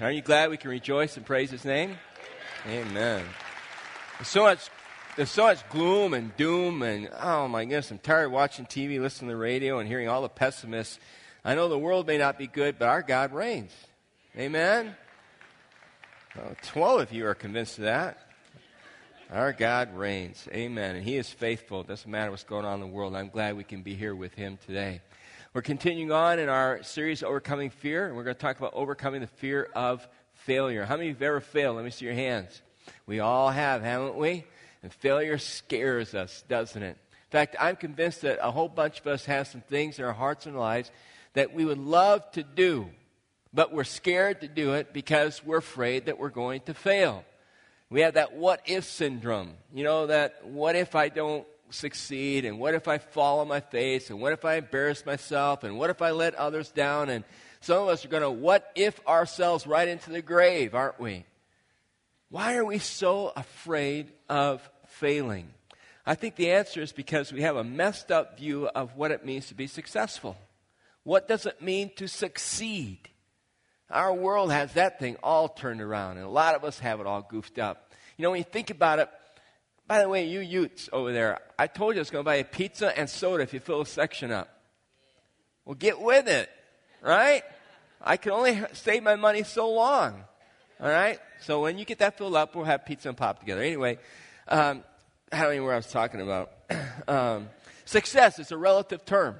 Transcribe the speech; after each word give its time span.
Are 0.00 0.10
you 0.10 0.22
glad 0.22 0.48
we 0.48 0.56
can 0.56 0.70
rejoice 0.70 1.18
and 1.18 1.26
praise 1.26 1.50
His 1.50 1.66
name? 1.66 1.98
Amen. 2.66 3.22
There's 4.16 4.28
so 4.28 4.44
much, 4.44 4.70
there's 5.14 5.30
so 5.30 5.42
much 5.42 5.68
gloom 5.68 6.14
and 6.14 6.34
doom, 6.38 6.82
and 6.82 7.10
oh 7.20 7.48
my 7.48 7.66
goodness, 7.66 7.90
I'm 7.90 7.98
tired 7.98 8.26
of 8.26 8.32
watching 8.32 8.64
TV, 8.64 8.98
listening 8.98 9.28
to 9.28 9.34
the 9.34 9.40
radio, 9.40 9.78
and 9.78 9.86
hearing 9.86 10.08
all 10.08 10.22
the 10.22 10.30
pessimists. 10.30 10.98
I 11.44 11.54
know 11.54 11.68
the 11.68 11.78
world 11.78 12.06
may 12.06 12.16
not 12.16 12.38
be 12.38 12.46
good, 12.46 12.78
but 12.78 12.88
our 12.88 13.02
God 13.02 13.34
reigns. 13.34 13.72
Amen? 14.38 14.96
Well, 16.34 16.56
12 16.62 17.00
of 17.02 17.12
you 17.12 17.26
are 17.26 17.34
convinced 17.34 17.76
of 17.76 17.84
that. 17.84 18.16
Our 19.30 19.52
God 19.52 19.94
reigns. 19.94 20.48
Amen. 20.50 20.96
And 20.96 21.04
He 21.04 21.18
is 21.18 21.28
faithful. 21.28 21.82
It 21.82 21.88
doesn't 21.88 22.10
matter 22.10 22.30
what's 22.30 22.44
going 22.44 22.64
on 22.64 22.74
in 22.74 22.80
the 22.80 22.86
world. 22.86 23.14
I'm 23.14 23.28
glad 23.28 23.54
we 23.54 23.64
can 23.64 23.82
be 23.82 23.96
here 23.96 24.14
with 24.14 24.32
Him 24.34 24.58
today. 24.64 25.02
We're 25.52 25.62
continuing 25.62 26.12
on 26.12 26.38
in 26.38 26.48
our 26.48 26.80
series, 26.84 27.24
Overcoming 27.24 27.70
Fear, 27.70 28.06
and 28.06 28.14
we're 28.14 28.22
going 28.22 28.36
to 28.36 28.40
talk 28.40 28.58
about 28.58 28.72
overcoming 28.72 29.20
the 29.20 29.26
fear 29.26 29.68
of 29.74 30.06
failure. 30.32 30.84
How 30.84 30.96
many 30.96 31.10
of 31.10 31.16
you 31.20 31.26
have 31.26 31.28
ever 31.28 31.40
failed? 31.40 31.74
Let 31.74 31.84
me 31.84 31.90
see 31.90 32.04
your 32.04 32.14
hands. 32.14 32.62
We 33.04 33.18
all 33.18 33.50
have, 33.50 33.82
haven't 33.82 34.14
we? 34.14 34.44
And 34.84 34.92
failure 34.92 35.38
scares 35.38 36.14
us, 36.14 36.44
doesn't 36.48 36.80
it? 36.80 36.96
In 36.96 37.30
fact, 37.30 37.56
I'm 37.58 37.74
convinced 37.74 38.20
that 38.20 38.38
a 38.40 38.52
whole 38.52 38.68
bunch 38.68 39.00
of 39.00 39.08
us 39.08 39.24
have 39.24 39.48
some 39.48 39.62
things 39.62 39.98
in 39.98 40.04
our 40.04 40.12
hearts 40.12 40.46
and 40.46 40.56
lives 40.56 40.92
that 41.32 41.52
we 41.52 41.64
would 41.64 41.78
love 41.78 42.30
to 42.30 42.44
do, 42.44 42.88
but 43.52 43.72
we're 43.72 43.82
scared 43.82 44.42
to 44.42 44.48
do 44.48 44.74
it 44.74 44.92
because 44.92 45.44
we're 45.44 45.58
afraid 45.58 46.06
that 46.06 46.20
we're 46.20 46.28
going 46.28 46.60
to 46.66 46.74
fail. 46.74 47.24
We 47.90 48.02
have 48.02 48.14
that 48.14 48.34
what 48.34 48.62
if 48.66 48.84
syndrome. 48.84 49.54
You 49.74 49.82
know, 49.82 50.06
that 50.06 50.46
what 50.46 50.76
if 50.76 50.94
I 50.94 51.08
don't 51.08 51.44
succeed? 51.74 52.44
And 52.44 52.58
what 52.58 52.74
if 52.74 52.88
I 52.88 52.98
fall 52.98 53.40
on 53.40 53.48
my 53.48 53.60
face? 53.60 54.10
And 54.10 54.20
what 54.20 54.32
if 54.32 54.44
I 54.44 54.56
embarrass 54.56 55.04
myself? 55.06 55.64
And 55.64 55.78
what 55.78 55.90
if 55.90 56.02
I 56.02 56.10
let 56.10 56.34
others 56.34 56.70
down? 56.70 57.08
And 57.08 57.24
some 57.60 57.82
of 57.82 57.88
us 57.88 58.04
are 58.04 58.08
going 58.08 58.22
to 58.22 58.30
what 58.30 58.70
if 58.74 59.00
ourselves 59.06 59.66
right 59.66 59.88
into 59.88 60.10
the 60.10 60.22
grave, 60.22 60.74
aren't 60.74 61.00
we? 61.00 61.24
Why 62.30 62.56
are 62.56 62.64
we 62.64 62.78
so 62.78 63.32
afraid 63.34 64.12
of 64.28 64.68
failing? 64.86 65.48
I 66.06 66.14
think 66.14 66.36
the 66.36 66.52
answer 66.52 66.80
is 66.80 66.92
because 66.92 67.32
we 67.32 67.42
have 67.42 67.56
a 67.56 67.64
messed 67.64 68.10
up 68.10 68.38
view 68.38 68.66
of 68.68 68.96
what 68.96 69.10
it 69.10 69.24
means 69.24 69.48
to 69.48 69.54
be 69.54 69.66
successful. 69.66 70.36
What 71.02 71.28
does 71.28 71.46
it 71.46 71.60
mean 71.60 71.90
to 71.96 72.08
succeed? 72.08 73.08
Our 73.90 74.14
world 74.14 74.52
has 74.52 74.74
that 74.74 75.00
thing 75.00 75.16
all 75.22 75.48
turned 75.48 75.80
around, 75.80 76.16
and 76.16 76.26
a 76.26 76.30
lot 76.30 76.54
of 76.54 76.64
us 76.64 76.78
have 76.78 77.00
it 77.00 77.06
all 77.06 77.22
goofed 77.22 77.58
up. 77.58 77.92
You 78.16 78.22
know, 78.22 78.30
when 78.30 78.38
you 78.38 78.44
think 78.44 78.70
about 78.70 79.00
it, 79.00 79.08
by 79.90 80.02
the 80.02 80.08
way, 80.08 80.24
you 80.24 80.38
Utes 80.38 80.88
over 80.92 81.12
there, 81.12 81.40
I 81.58 81.66
told 81.66 81.96
you 81.96 81.98
I 81.98 82.02
was 82.02 82.10
going 82.10 82.22
to 82.22 82.24
buy 82.24 82.36
a 82.36 82.44
pizza 82.44 82.96
and 82.96 83.10
soda 83.10 83.42
if 83.42 83.52
you 83.52 83.58
fill 83.58 83.80
a 83.80 83.86
section 83.86 84.30
up. 84.30 84.48
Well, 85.64 85.74
get 85.74 86.00
with 86.00 86.28
it, 86.28 86.48
right? 87.02 87.42
I 88.00 88.16
can 88.16 88.30
only 88.30 88.62
save 88.72 89.02
my 89.02 89.16
money 89.16 89.42
so 89.42 89.68
long, 89.68 90.22
all 90.80 90.88
right? 90.88 91.18
So 91.40 91.62
when 91.62 91.76
you 91.76 91.84
get 91.84 91.98
that 91.98 92.16
filled 92.16 92.36
up, 92.36 92.54
we'll 92.54 92.66
have 92.66 92.86
pizza 92.86 93.08
and 93.08 93.18
pop 93.18 93.40
together. 93.40 93.62
Anyway, 93.62 93.98
um, 94.46 94.84
I 95.32 95.42
don't 95.42 95.54
even 95.54 95.56
know 95.56 95.64
where 95.64 95.74
I 95.74 95.78
was 95.78 95.90
talking 95.90 96.20
about. 96.20 96.52
um, 97.08 97.48
success 97.84 98.38
is 98.38 98.52
a 98.52 98.56
relative 98.56 99.04
term. 99.04 99.38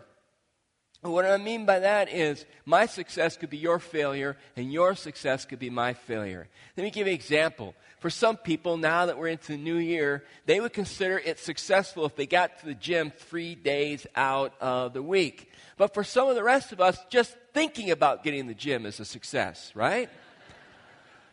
What 1.02 1.26
I 1.26 1.36
mean 1.36 1.64
by 1.64 1.78
that 1.78 2.12
is 2.12 2.44
my 2.66 2.86
success 2.86 3.36
could 3.36 3.50
be 3.50 3.56
your 3.56 3.78
failure, 3.78 4.36
and 4.56 4.72
your 4.72 4.96
success 4.96 5.44
could 5.44 5.60
be 5.60 5.70
my 5.70 5.94
failure. 5.94 6.48
Let 6.76 6.82
me 6.82 6.90
give 6.90 7.06
you 7.06 7.12
an 7.12 7.18
example. 7.18 7.76
For 8.00 8.08
some 8.08 8.38
people, 8.38 8.78
now 8.78 9.06
that 9.06 9.18
we're 9.18 9.28
into 9.28 9.52
the 9.52 9.58
new 9.58 9.76
year, 9.76 10.24
they 10.46 10.58
would 10.58 10.72
consider 10.72 11.18
it 11.18 11.38
successful 11.38 12.06
if 12.06 12.16
they 12.16 12.26
got 12.26 12.58
to 12.60 12.66
the 12.66 12.74
gym 12.74 13.12
three 13.14 13.54
days 13.54 14.06
out 14.16 14.54
of 14.58 14.94
the 14.94 15.02
week. 15.02 15.52
But 15.76 15.92
for 15.92 16.02
some 16.02 16.26
of 16.28 16.34
the 16.34 16.42
rest 16.42 16.72
of 16.72 16.80
us, 16.80 16.98
just 17.10 17.36
thinking 17.52 17.90
about 17.90 18.24
getting 18.24 18.46
the 18.46 18.54
gym 18.54 18.86
is 18.86 19.00
a 19.00 19.04
success, 19.04 19.70
right? 19.74 20.08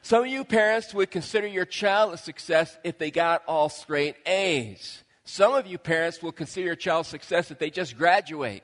Some 0.02 0.24
of 0.24 0.28
you 0.28 0.44
parents 0.44 0.94
would 0.94 1.10
consider 1.10 1.48
your 1.48 1.66
child 1.66 2.14
a 2.14 2.18
success 2.18 2.78
if 2.84 2.98
they 2.98 3.12
got 3.12 3.44
all 3.48 3.70
straight 3.70 4.18
A's. 4.26 5.04
Some 5.24 5.54
of 5.54 5.68
you 5.68 5.78
parents 5.78 6.22
will 6.22 6.34
consider 6.34 6.68
your 6.68 6.76
child 6.76 7.06
success 7.06 7.50
if 7.50 7.60
they 7.60 7.70
just 7.70 7.98
graduate. 7.98 8.64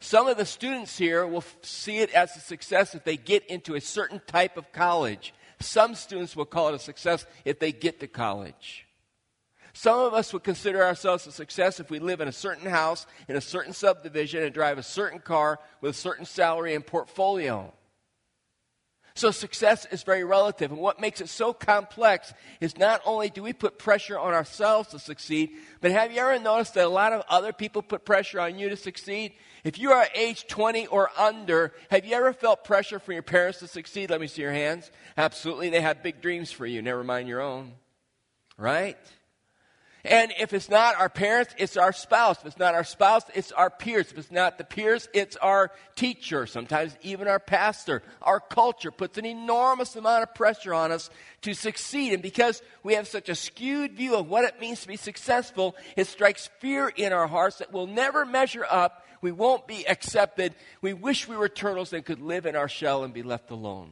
Some 0.00 0.28
of 0.28 0.36
the 0.36 0.46
students 0.46 0.96
here 0.96 1.26
will 1.26 1.44
see 1.62 1.98
it 1.98 2.12
as 2.12 2.36
a 2.36 2.40
success 2.40 2.94
if 2.94 3.04
they 3.04 3.16
get 3.16 3.46
into 3.46 3.74
a 3.74 3.80
certain 3.80 4.20
type 4.26 4.56
of 4.58 4.72
college. 4.72 5.32
Some 5.60 5.94
students 5.94 6.36
will 6.36 6.44
call 6.44 6.68
it 6.68 6.74
a 6.74 6.78
success 6.78 7.26
if 7.44 7.58
they 7.58 7.72
get 7.72 8.00
to 8.00 8.06
college. 8.06 8.86
Some 9.72 10.00
of 10.00 10.14
us 10.14 10.32
would 10.32 10.42
consider 10.42 10.84
ourselves 10.84 11.26
a 11.26 11.32
success 11.32 11.78
if 11.78 11.90
we 11.90 11.98
live 11.98 12.20
in 12.20 12.28
a 12.28 12.32
certain 12.32 12.68
house, 12.68 13.06
in 13.28 13.36
a 13.36 13.40
certain 13.40 13.72
subdivision, 13.72 14.42
and 14.42 14.52
drive 14.52 14.78
a 14.78 14.82
certain 14.82 15.20
car 15.20 15.60
with 15.80 15.90
a 15.92 15.98
certain 15.98 16.24
salary 16.24 16.74
and 16.74 16.84
portfolio. 16.84 17.72
So 19.18 19.32
success 19.32 19.84
is 19.90 20.04
very 20.04 20.22
relative. 20.22 20.70
And 20.70 20.80
what 20.80 21.00
makes 21.00 21.20
it 21.20 21.28
so 21.28 21.52
complex 21.52 22.32
is 22.60 22.78
not 22.78 23.00
only 23.04 23.30
do 23.30 23.42
we 23.42 23.52
put 23.52 23.76
pressure 23.76 24.16
on 24.16 24.32
ourselves 24.32 24.90
to 24.90 25.00
succeed, 25.00 25.50
but 25.80 25.90
have 25.90 26.12
you 26.12 26.20
ever 26.20 26.38
noticed 26.38 26.74
that 26.74 26.84
a 26.84 26.88
lot 26.88 27.12
of 27.12 27.24
other 27.28 27.52
people 27.52 27.82
put 27.82 28.04
pressure 28.04 28.38
on 28.38 28.60
you 28.60 28.68
to 28.68 28.76
succeed? 28.76 29.32
If 29.64 29.76
you 29.76 29.90
are 29.90 30.06
age 30.14 30.46
20 30.46 30.86
or 30.86 31.10
under, 31.18 31.72
have 31.90 32.04
you 32.04 32.14
ever 32.14 32.32
felt 32.32 32.62
pressure 32.62 33.00
from 33.00 33.14
your 33.14 33.24
parents 33.24 33.58
to 33.58 33.66
succeed? 33.66 34.08
Let 34.08 34.20
me 34.20 34.28
see 34.28 34.42
your 34.42 34.52
hands. 34.52 34.92
Absolutely. 35.16 35.70
They 35.70 35.80
have 35.80 36.00
big 36.00 36.20
dreams 36.20 36.52
for 36.52 36.64
you, 36.64 36.80
never 36.80 37.02
mind 37.02 37.28
your 37.28 37.40
own. 37.40 37.72
Right? 38.56 38.96
And 40.04 40.32
if 40.38 40.52
it's 40.52 40.70
not 40.70 40.96
our 40.96 41.08
parents, 41.08 41.54
it's 41.58 41.76
our 41.76 41.92
spouse. 41.92 42.38
If 42.38 42.46
it's 42.46 42.58
not 42.58 42.74
our 42.74 42.84
spouse, 42.84 43.24
it's 43.34 43.50
our 43.50 43.68
peers. 43.68 44.12
If 44.12 44.18
it's 44.18 44.30
not 44.30 44.56
the 44.56 44.64
peers, 44.64 45.08
it's 45.12 45.36
our 45.36 45.72
teacher, 45.96 46.46
sometimes 46.46 46.96
even 47.02 47.26
our 47.26 47.40
pastor. 47.40 48.02
Our 48.22 48.38
culture 48.38 48.92
puts 48.92 49.18
an 49.18 49.26
enormous 49.26 49.96
amount 49.96 50.22
of 50.22 50.34
pressure 50.34 50.72
on 50.72 50.92
us 50.92 51.10
to 51.42 51.52
succeed. 51.52 52.12
And 52.12 52.22
because 52.22 52.62
we 52.84 52.94
have 52.94 53.08
such 53.08 53.28
a 53.28 53.34
skewed 53.34 53.94
view 53.94 54.14
of 54.14 54.28
what 54.28 54.44
it 54.44 54.60
means 54.60 54.82
to 54.82 54.88
be 54.88 54.96
successful, 54.96 55.74
it 55.96 56.06
strikes 56.06 56.48
fear 56.60 56.88
in 56.88 57.12
our 57.12 57.26
hearts 57.26 57.58
that 57.58 57.72
we'll 57.72 57.88
never 57.88 58.24
measure 58.24 58.66
up. 58.70 59.04
We 59.20 59.32
won't 59.32 59.66
be 59.66 59.86
accepted. 59.88 60.54
We 60.80 60.92
wish 60.92 61.26
we 61.26 61.36
were 61.36 61.48
turtles 61.48 61.92
and 61.92 62.04
could 62.04 62.20
live 62.20 62.46
in 62.46 62.54
our 62.54 62.68
shell 62.68 63.02
and 63.02 63.12
be 63.12 63.24
left 63.24 63.50
alone. 63.50 63.90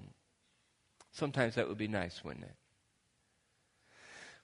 Sometimes 1.10 1.56
that 1.56 1.66
would 1.66 1.78
be 1.78 1.88
nice, 1.88 2.22
wouldn't 2.22 2.44
it? 2.44 2.54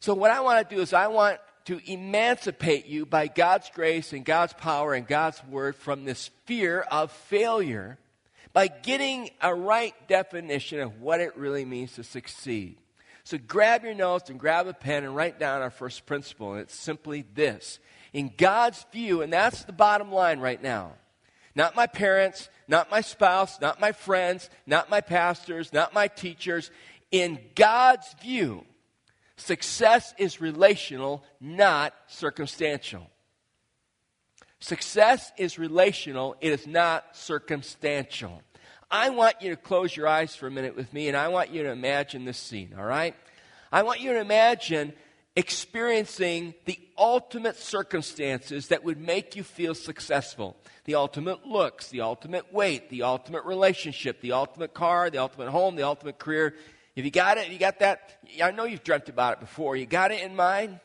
So, 0.00 0.14
what 0.14 0.32
I 0.32 0.40
want 0.40 0.68
to 0.68 0.74
do 0.74 0.80
is, 0.82 0.92
I 0.92 1.06
want 1.06 1.38
to 1.66 1.80
emancipate 1.90 2.86
you 2.86 3.06
by 3.06 3.26
God's 3.28 3.70
grace 3.70 4.12
and 4.12 4.24
God's 4.24 4.52
power 4.52 4.94
and 4.94 5.06
God's 5.06 5.42
word 5.44 5.76
from 5.76 6.04
this 6.04 6.30
fear 6.44 6.80
of 6.80 7.12
failure 7.12 7.98
by 8.52 8.68
getting 8.68 9.30
a 9.40 9.54
right 9.54 9.94
definition 10.08 10.80
of 10.80 11.00
what 11.00 11.20
it 11.20 11.36
really 11.36 11.64
means 11.64 11.92
to 11.94 12.04
succeed. 12.04 12.78
So 13.24 13.38
grab 13.38 13.84
your 13.84 13.94
notes 13.94 14.30
and 14.30 14.38
grab 14.38 14.66
a 14.66 14.74
pen 14.74 15.04
and 15.04 15.14
write 15.14 15.38
down 15.38 15.62
our 15.62 15.70
first 15.70 16.06
principle, 16.06 16.52
and 16.52 16.62
it's 16.62 16.74
simply 16.74 17.24
this. 17.34 17.78
In 18.12 18.32
God's 18.36 18.84
view, 18.92 19.22
and 19.22 19.32
that's 19.32 19.64
the 19.64 19.72
bottom 19.72 20.12
line 20.12 20.40
right 20.40 20.62
now. 20.62 20.94
Not 21.54 21.76
my 21.76 21.86
parents, 21.86 22.48
not 22.66 22.90
my 22.90 23.00
spouse, 23.00 23.60
not 23.60 23.80
my 23.80 23.92
friends, 23.92 24.50
not 24.66 24.90
my 24.90 25.00
pastors, 25.00 25.72
not 25.72 25.94
my 25.94 26.08
teachers. 26.08 26.70
In 27.10 27.38
God's 27.54 28.14
view, 28.22 28.64
Success 29.42 30.14
is 30.18 30.40
relational, 30.40 31.24
not 31.40 31.94
circumstantial. 32.06 33.10
Success 34.60 35.32
is 35.36 35.58
relational, 35.58 36.36
it 36.40 36.52
is 36.52 36.64
not 36.64 37.16
circumstantial. 37.16 38.40
I 38.88 39.10
want 39.10 39.42
you 39.42 39.50
to 39.50 39.56
close 39.56 39.96
your 39.96 40.06
eyes 40.06 40.36
for 40.36 40.46
a 40.46 40.50
minute 40.50 40.76
with 40.76 40.92
me, 40.92 41.08
and 41.08 41.16
I 41.16 41.26
want 41.26 41.50
you 41.50 41.64
to 41.64 41.70
imagine 41.70 42.24
this 42.24 42.38
scene, 42.38 42.72
all 42.78 42.84
right? 42.84 43.16
I 43.72 43.82
want 43.82 44.00
you 44.00 44.12
to 44.12 44.20
imagine 44.20 44.92
experiencing 45.34 46.54
the 46.66 46.78
ultimate 46.96 47.56
circumstances 47.56 48.68
that 48.68 48.84
would 48.84 49.00
make 49.00 49.34
you 49.34 49.42
feel 49.42 49.74
successful 49.74 50.56
the 50.84 50.94
ultimate 50.94 51.46
looks, 51.46 51.88
the 51.88 52.00
ultimate 52.00 52.52
weight, 52.52 52.90
the 52.90 53.02
ultimate 53.02 53.44
relationship, 53.44 54.20
the 54.20 54.32
ultimate 54.32 54.72
car, 54.72 55.10
the 55.10 55.18
ultimate 55.18 55.48
home, 55.48 55.74
the 55.74 55.82
ultimate 55.82 56.18
career. 56.18 56.54
If 56.94 57.04
you 57.04 57.10
got 57.10 57.38
it, 57.38 57.48
you 57.48 57.58
got 57.58 57.78
that, 57.78 58.18
I 58.42 58.50
know 58.50 58.64
you've 58.64 58.84
dreamt 58.84 59.08
about 59.08 59.34
it 59.34 59.40
before. 59.40 59.76
You 59.76 59.86
got 59.86 60.12
it 60.12 60.22
in 60.22 60.36
mind? 60.36 60.78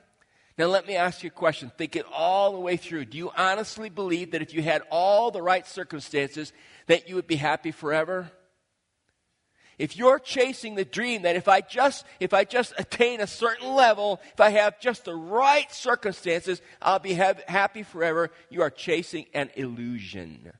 Now, 0.57 0.65
let 0.65 0.87
me 0.87 0.95
ask 0.95 1.21
you 1.21 1.27
a 1.27 1.31
question. 1.31 1.71
Think 1.77 1.95
it 1.95 2.05
all 2.11 2.53
the 2.53 2.59
way 2.59 2.77
through. 2.77 3.05
Do 3.05 3.17
you 3.17 3.31
honestly 3.37 3.89
believe 3.89 4.31
that 4.31 4.41
if 4.41 4.53
you 4.53 4.63
had 4.63 4.81
all 4.89 5.29
the 5.29 5.41
right 5.41 5.67
circumstances, 5.67 6.51
that 6.87 7.07
you 7.07 7.15
would 7.15 7.27
be 7.27 7.35
happy 7.35 7.71
forever? 7.71 8.31
If 9.77 9.95
you're 9.95 10.17
chasing 10.17 10.73
the 10.73 10.85
dream 10.85 11.21
that 11.21 11.35
if 11.35 11.47
I 11.47 11.61
just 11.61 12.03
if 12.19 12.33
I 12.33 12.45
just 12.45 12.73
attain 12.79 13.21
a 13.21 13.27
certain 13.27 13.75
level, 13.75 14.19
if 14.33 14.39
I 14.39 14.49
have 14.49 14.79
just 14.79 15.05
the 15.05 15.13
right 15.13 15.71
circumstances, 15.71 16.61
I'll 16.81 16.97
be 16.97 17.13
have, 17.13 17.43
happy 17.47 17.83
forever, 17.83 18.31
you 18.49 18.63
are 18.63 18.71
chasing 18.71 19.27
an 19.35 19.51
illusion. 19.55 20.51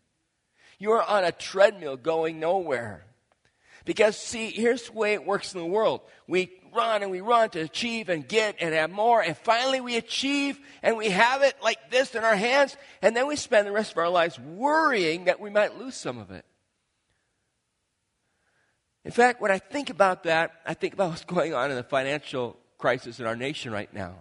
You 0.78 0.92
are 0.92 1.04
on 1.04 1.24
a 1.24 1.32
treadmill 1.32 1.98
going 1.98 2.40
nowhere. 2.40 3.06
Because, 3.88 4.18
see, 4.18 4.52
here's 4.52 4.88
the 4.88 4.92
way 4.92 5.14
it 5.14 5.26
works 5.26 5.54
in 5.54 5.62
the 5.62 5.66
world. 5.66 6.02
We 6.28 6.52
run 6.76 7.04
and 7.04 7.10
we 7.10 7.22
run 7.22 7.50
to 7.52 7.62
achieve 7.62 8.10
and 8.10 8.28
get 8.28 8.58
and 8.60 8.74
have 8.74 8.92
more, 8.92 9.22
and 9.22 9.36
finally 9.38 9.80
we 9.80 9.96
achieve 9.96 10.60
and 10.84 10.98
we 10.98 11.10
have 11.10 11.42
it 11.42 11.56
like 11.64 11.90
this 11.90 12.14
in 12.14 12.26
our 12.26 12.36
hands, 12.36 12.76
and 13.02 13.16
then 13.16 13.28
we 13.28 13.38
spend 13.38 13.66
the 13.66 13.72
rest 13.72 13.94
of 13.94 13.98
our 13.98 14.10
lives 14.10 14.38
worrying 14.38 15.26
that 15.26 15.40
we 15.40 15.50
might 15.50 15.80
lose 15.80 15.96
some 15.96 16.18
of 16.18 16.32
it. 16.32 16.44
In 19.06 19.12
fact, 19.12 19.42
when 19.42 19.52
I 19.52 19.58
think 19.58 19.90
about 19.90 20.24
that, 20.24 20.52
I 20.66 20.74
think 20.74 20.94
about 20.94 21.12
what's 21.12 21.24
going 21.26 21.54
on 21.54 21.72
in 21.72 21.78
the 21.78 21.84
financial 21.84 22.58
crisis 22.78 23.22
in 23.22 23.26
our 23.26 23.38
nation 23.38 23.72
right 23.72 23.92
now. 23.94 24.16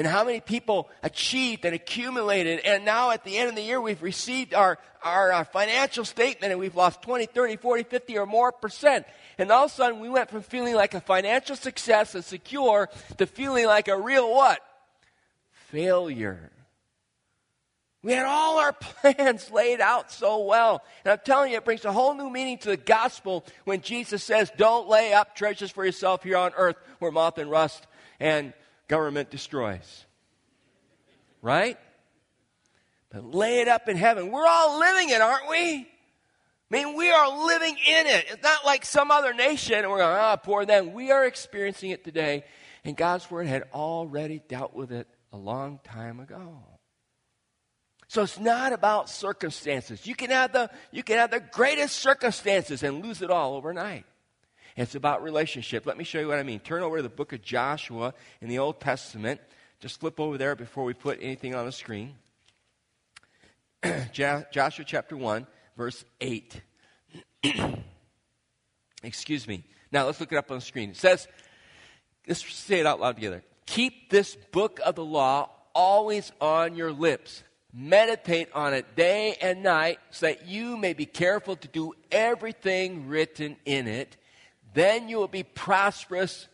And 0.00 0.06
how 0.06 0.24
many 0.24 0.40
people 0.40 0.88
achieved 1.02 1.66
and 1.66 1.74
accumulated, 1.74 2.60
and 2.60 2.86
now 2.86 3.10
at 3.10 3.22
the 3.22 3.36
end 3.36 3.50
of 3.50 3.54
the 3.54 3.60
year, 3.60 3.78
we've 3.78 4.02
received 4.02 4.54
our, 4.54 4.78
our, 5.02 5.30
our, 5.30 5.44
financial 5.44 6.06
statement 6.06 6.52
and 6.52 6.58
we've 6.58 6.74
lost 6.74 7.02
20, 7.02 7.26
30, 7.26 7.56
40, 7.56 7.82
50 7.82 8.16
or 8.16 8.24
more 8.24 8.50
percent. 8.50 9.04
And 9.36 9.52
all 9.52 9.66
of 9.66 9.70
a 9.70 9.74
sudden, 9.74 10.00
we 10.00 10.08
went 10.08 10.30
from 10.30 10.40
feeling 10.40 10.74
like 10.74 10.94
a 10.94 11.02
financial 11.02 11.54
success 11.54 12.14
and 12.14 12.24
secure 12.24 12.88
to 13.18 13.26
feeling 13.26 13.66
like 13.66 13.88
a 13.88 14.00
real 14.00 14.34
what? 14.34 14.60
Failure. 15.68 16.50
We 18.02 18.12
had 18.12 18.24
all 18.24 18.58
our 18.58 18.72
plans 18.80 19.50
laid 19.50 19.82
out 19.82 20.10
so 20.10 20.44
well. 20.44 20.82
And 21.04 21.12
I'm 21.12 21.20
telling 21.22 21.50
you, 21.50 21.58
it 21.58 21.66
brings 21.66 21.84
a 21.84 21.92
whole 21.92 22.14
new 22.14 22.30
meaning 22.30 22.56
to 22.60 22.70
the 22.70 22.78
gospel 22.78 23.44
when 23.64 23.82
Jesus 23.82 24.24
says, 24.24 24.50
Don't 24.56 24.88
lay 24.88 25.12
up 25.12 25.36
treasures 25.36 25.70
for 25.70 25.84
yourself 25.84 26.22
here 26.22 26.38
on 26.38 26.52
earth 26.56 26.76
where 27.00 27.12
moth 27.12 27.36
and 27.36 27.50
rust 27.50 27.86
and 28.18 28.54
government 28.90 29.30
destroys. 29.30 30.04
Right? 31.40 31.78
But 33.10 33.24
lay 33.24 33.60
it 33.60 33.68
up 33.68 33.88
in 33.88 33.96
heaven. 33.96 34.30
We're 34.30 34.46
all 34.46 34.78
living 34.80 35.10
it, 35.10 35.20
aren't 35.20 35.48
we? 35.48 35.86
I 36.72 36.76
mean, 36.76 36.96
we 36.96 37.10
are 37.10 37.46
living 37.46 37.76
in 37.86 38.06
it. 38.06 38.26
It's 38.30 38.42
not 38.42 38.66
like 38.66 38.84
some 38.84 39.10
other 39.10 39.32
nation 39.32 39.78
and 39.78 39.90
we're 39.90 39.98
going, 39.98 40.16
ah, 40.16 40.36
poor 40.36 40.66
them. 40.66 40.92
We 40.92 41.10
are 41.10 41.24
experiencing 41.24 41.90
it 41.90 42.04
today. 42.04 42.44
And 42.84 42.96
God's 42.96 43.30
Word 43.30 43.46
had 43.46 43.64
already 43.72 44.42
dealt 44.48 44.74
with 44.74 44.92
it 44.92 45.08
a 45.32 45.36
long 45.36 45.80
time 45.84 46.20
ago. 46.20 46.58
So 48.08 48.22
it's 48.22 48.40
not 48.40 48.72
about 48.72 49.08
circumstances. 49.08 50.04
You 50.04 50.16
can 50.16 50.30
have 50.30 50.52
the, 50.52 50.68
you 50.90 51.04
can 51.04 51.16
have 51.18 51.30
the 51.30 51.40
greatest 51.40 51.96
circumstances 51.96 52.82
and 52.82 53.04
lose 53.04 53.22
it 53.22 53.30
all 53.30 53.54
overnight. 53.54 54.04
It's 54.76 54.94
about 54.94 55.22
relationship. 55.22 55.86
Let 55.86 55.96
me 55.96 56.04
show 56.04 56.20
you 56.20 56.28
what 56.28 56.38
I 56.38 56.42
mean. 56.42 56.60
Turn 56.60 56.82
over 56.82 56.96
to 56.98 57.02
the 57.02 57.08
book 57.08 57.32
of 57.32 57.42
Joshua 57.42 58.14
in 58.40 58.48
the 58.48 58.58
Old 58.58 58.80
Testament. 58.80 59.40
Just 59.80 60.00
flip 60.00 60.20
over 60.20 60.38
there 60.38 60.54
before 60.54 60.84
we 60.84 60.94
put 60.94 61.18
anything 61.20 61.54
on 61.54 61.66
the 61.66 61.72
screen. 61.72 62.14
Joshua 64.12 64.84
chapter 64.84 65.16
1, 65.16 65.46
verse 65.76 66.04
8. 66.20 66.60
Excuse 69.02 69.48
me. 69.48 69.64
Now 69.90 70.06
let's 70.06 70.20
look 70.20 70.32
it 70.32 70.36
up 70.36 70.50
on 70.50 70.58
the 70.58 70.64
screen. 70.64 70.90
It 70.90 70.96
says, 70.96 71.26
let's 72.28 72.44
say 72.52 72.80
it 72.80 72.86
out 72.86 73.00
loud 73.00 73.16
together. 73.16 73.42
Keep 73.66 74.10
this 74.10 74.36
book 74.52 74.80
of 74.84 74.94
the 74.94 75.04
law 75.04 75.50
always 75.74 76.32
on 76.40 76.74
your 76.74 76.92
lips 76.92 77.42
Meditate 77.72 78.48
on 78.52 78.74
it 78.74 78.96
day 78.96 79.36
and 79.40 79.62
night 79.62 80.00
so 80.10 80.26
that 80.26 80.46
you 80.46 80.76
may 80.76 80.92
be 80.92 81.06
careful 81.06 81.54
to 81.54 81.68
do 81.68 81.92
everything 82.10 83.06
written 83.06 83.56
in 83.64 83.86
it. 83.86 84.16
Then 84.74 85.08
you 85.08 85.16
will 85.18 85.28
be 85.28 85.42
prosperous. 85.42 86.46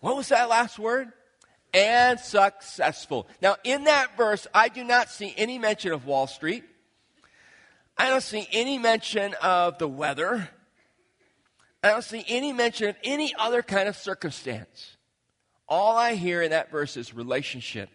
What 0.00 0.16
was 0.16 0.28
that 0.28 0.48
last 0.48 0.78
word? 0.78 1.12
And 1.72 2.20
successful. 2.20 3.26
Now, 3.42 3.56
in 3.64 3.84
that 3.84 4.16
verse, 4.16 4.46
I 4.54 4.68
do 4.68 4.84
not 4.84 5.10
see 5.10 5.34
any 5.36 5.58
mention 5.58 5.92
of 5.92 6.06
Wall 6.06 6.26
Street. 6.26 6.64
I 7.96 8.08
don't 8.08 8.22
see 8.22 8.46
any 8.52 8.78
mention 8.78 9.34
of 9.42 9.78
the 9.78 9.88
weather. 9.88 10.48
I 11.82 11.88
don't 11.88 12.04
see 12.04 12.24
any 12.28 12.52
mention 12.52 12.88
of 12.88 12.96
any 13.04 13.34
other 13.38 13.62
kind 13.62 13.88
of 13.88 13.96
circumstance. 13.96 14.96
All 15.68 15.96
I 15.96 16.14
hear 16.14 16.42
in 16.42 16.50
that 16.50 16.70
verse 16.70 16.96
is 16.96 17.14
relationship 17.14 17.90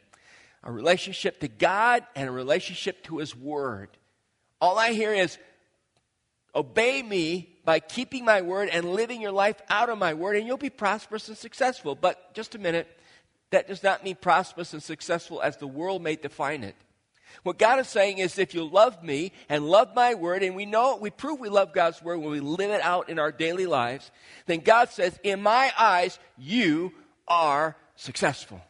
a 0.63 0.71
relationship 0.71 1.39
to 1.39 1.47
God 1.47 2.03
and 2.15 2.27
a 2.27 2.31
relationship 2.31 3.03
to 3.03 3.17
His 3.19 3.35
Word. 3.35 3.89
All 4.59 4.77
I 4.77 4.91
hear 4.91 5.13
is, 5.13 5.37
obey 6.53 7.01
me 7.01 7.58
by 7.69 7.79
keeping 7.79 8.25
my 8.25 8.41
word 8.41 8.67
and 8.69 8.93
living 8.93 9.21
your 9.21 9.31
life 9.31 9.61
out 9.69 9.89
of 9.89 9.99
my 9.99 10.15
word, 10.15 10.35
and 10.35 10.47
you'll 10.47 10.57
be 10.57 10.71
prosperous 10.71 11.27
and 11.27 11.37
successful. 11.37 11.93
But 11.93 12.33
just 12.33 12.55
a 12.55 12.57
minute, 12.57 12.87
that 13.51 13.67
does 13.67 13.83
not 13.83 14.03
mean 14.03 14.15
prosperous 14.15 14.73
and 14.73 14.81
successful 14.81 15.39
as 15.39 15.57
the 15.57 15.67
world 15.67 16.01
may 16.01 16.15
define 16.15 16.63
it. 16.63 16.75
What 17.43 17.59
God 17.59 17.77
is 17.77 17.87
saying 17.87 18.17
is 18.17 18.39
if 18.39 18.55
you 18.55 18.63
love 18.63 19.03
me 19.03 19.33
and 19.49 19.67
love 19.67 19.89
my 19.95 20.15
word, 20.15 20.41
and 20.41 20.55
we 20.55 20.65
know 20.65 20.97
we 20.99 21.11
prove 21.11 21.39
we 21.39 21.47
love 21.47 21.71
God's 21.71 22.01
word 22.01 22.17
when 22.17 22.31
we 22.31 22.39
live 22.39 22.71
it 22.71 22.81
out 22.81 23.07
in 23.07 23.19
our 23.19 23.31
daily 23.31 23.67
lives, 23.67 24.09
then 24.47 24.61
God 24.61 24.89
says, 24.89 25.19
In 25.23 25.43
my 25.43 25.71
eyes, 25.77 26.17
you 26.39 26.91
are 27.27 27.75
successful 27.95 28.61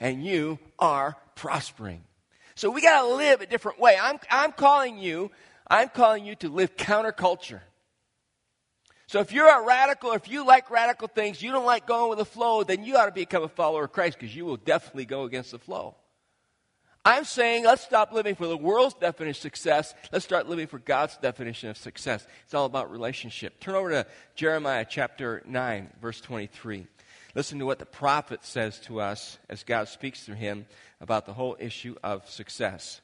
and 0.00 0.24
you 0.24 0.58
are 0.78 1.14
prospering. 1.34 2.04
So 2.54 2.70
we 2.70 2.80
got 2.80 3.02
to 3.02 3.14
live 3.16 3.42
a 3.42 3.46
different 3.46 3.78
way. 3.78 3.98
I'm, 4.00 4.18
I'm 4.30 4.52
calling 4.52 4.96
you, 4.96 5.30
I'm 5.68 5.90
calling 5.90 6.24
you 6.24 6.36
to 6.36 6.48
live 6.48 6.74
counterculture. 6.78 7.60
So 9.12 9.20
if 9.20 9.30
you're 9.30 9.46
a 9.46 9.62
radical, 9.62 10.12
if 10.12 10.26
you 10.26 10.46
like 10.46 10.70
radical 10.70 11.06
things, 11.06 11.42
you 11.42 11.52
don't 11.52 11.66
like 11.66 11.86
going 11.86 12.08
with 12.08 12.18
the 12.18 12.24
flow, 12.24 12.62
then 12.62 12.82
you 12.82 12.96
ought 12.96 13.04
to 13.04 13.12
become 13.12 13.42
a 13.42 13.48
follower 13.48 13.84
of 13.84 13.92
Christ 13.92 14.18
because 14.18 14.34
you 14.34 14.46
will 14.46 14.56
definitely 14.56 15.04
go 15.04 15.24
against 15.24 15.50
the 15.50 15.58
flow. 15.58 15.96
I'm 17.04 17.26
saying 17.26 17.64
let's 17.64 17.82
stop 17.82 18.14
living 18.14 18.36
for 18.36 18.46
the 18.46 18.56
world's 18.56 18.94
definition 18.94 19.38
of 19.38 19.42
success. 19.42 19.92
Let's 20.12 20.24
start 20.24 20.48
living 20.48 20.66
for 20.66 20.78
God's 20.78 21.18
definition 21.18 21.68
of 21.68 21.76
success. 21.76 22.26
It's 22.44 22.54
all 22.54 22.64
about 22.64 22.90
relationship. 22.90 23.60
Turn 23.60 23.74
over 23.74 23.90
to 23.90 24.06
Jeremiah 24.34 24.86
chapter 24.88 25.42
9, 25.44 25.90
verse 26.00 26.22
23. 26.22 26.86
Listen 27.34 27.58
to 27.58 27.66
what 27.66 27.80
the 27.80 27.84
prophet 27.84 28.46
says 28.46 28.78
to 28.86 29.02
us 29.02 29.38
as 29.50 29.62
God 29.62 29.88
speaks 29.88 30.24
through 30.24 30.36
him 30.36 30.64
about 31.02 31.26
the 31.26 31.34
whole 31.34 31.58
issue 31.60 31.96
of 32.02 32.30
success. 32.30 33.02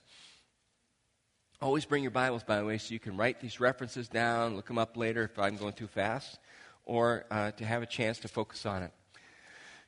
Always 1.61 1.85
bring 1.85 2.05
your 2.05 2.13
Bibles, 2.13 2.45
by 2.45 2.59
the 2.59 2.65
way, 2.65 2.79
so 2.79 2.95
you 2.95 3.01
can 3.01 3.17
write 3.17 3.41
these 3.41 3.59
references 3.59 4.09
down, 4.09 4.55
look 4.55 4.69
them 4.69 4.79
up 4.79 4.97
later 4.97 5.25
if 5.25 5.37
I'm 5.41 5.57
going 5.57 5.73
too 5.73 5.89
fast, 5.89 6.39
or 6.85 7.25
uh, 7.33 7.51
to 7.53 7.65
have 7.65 7.83
a 7.83 7.87
chance 7.87 8.21
to 8.21 8.29
focus 8.29 8.65
on 8.65 8.85
it. 8.85 8.93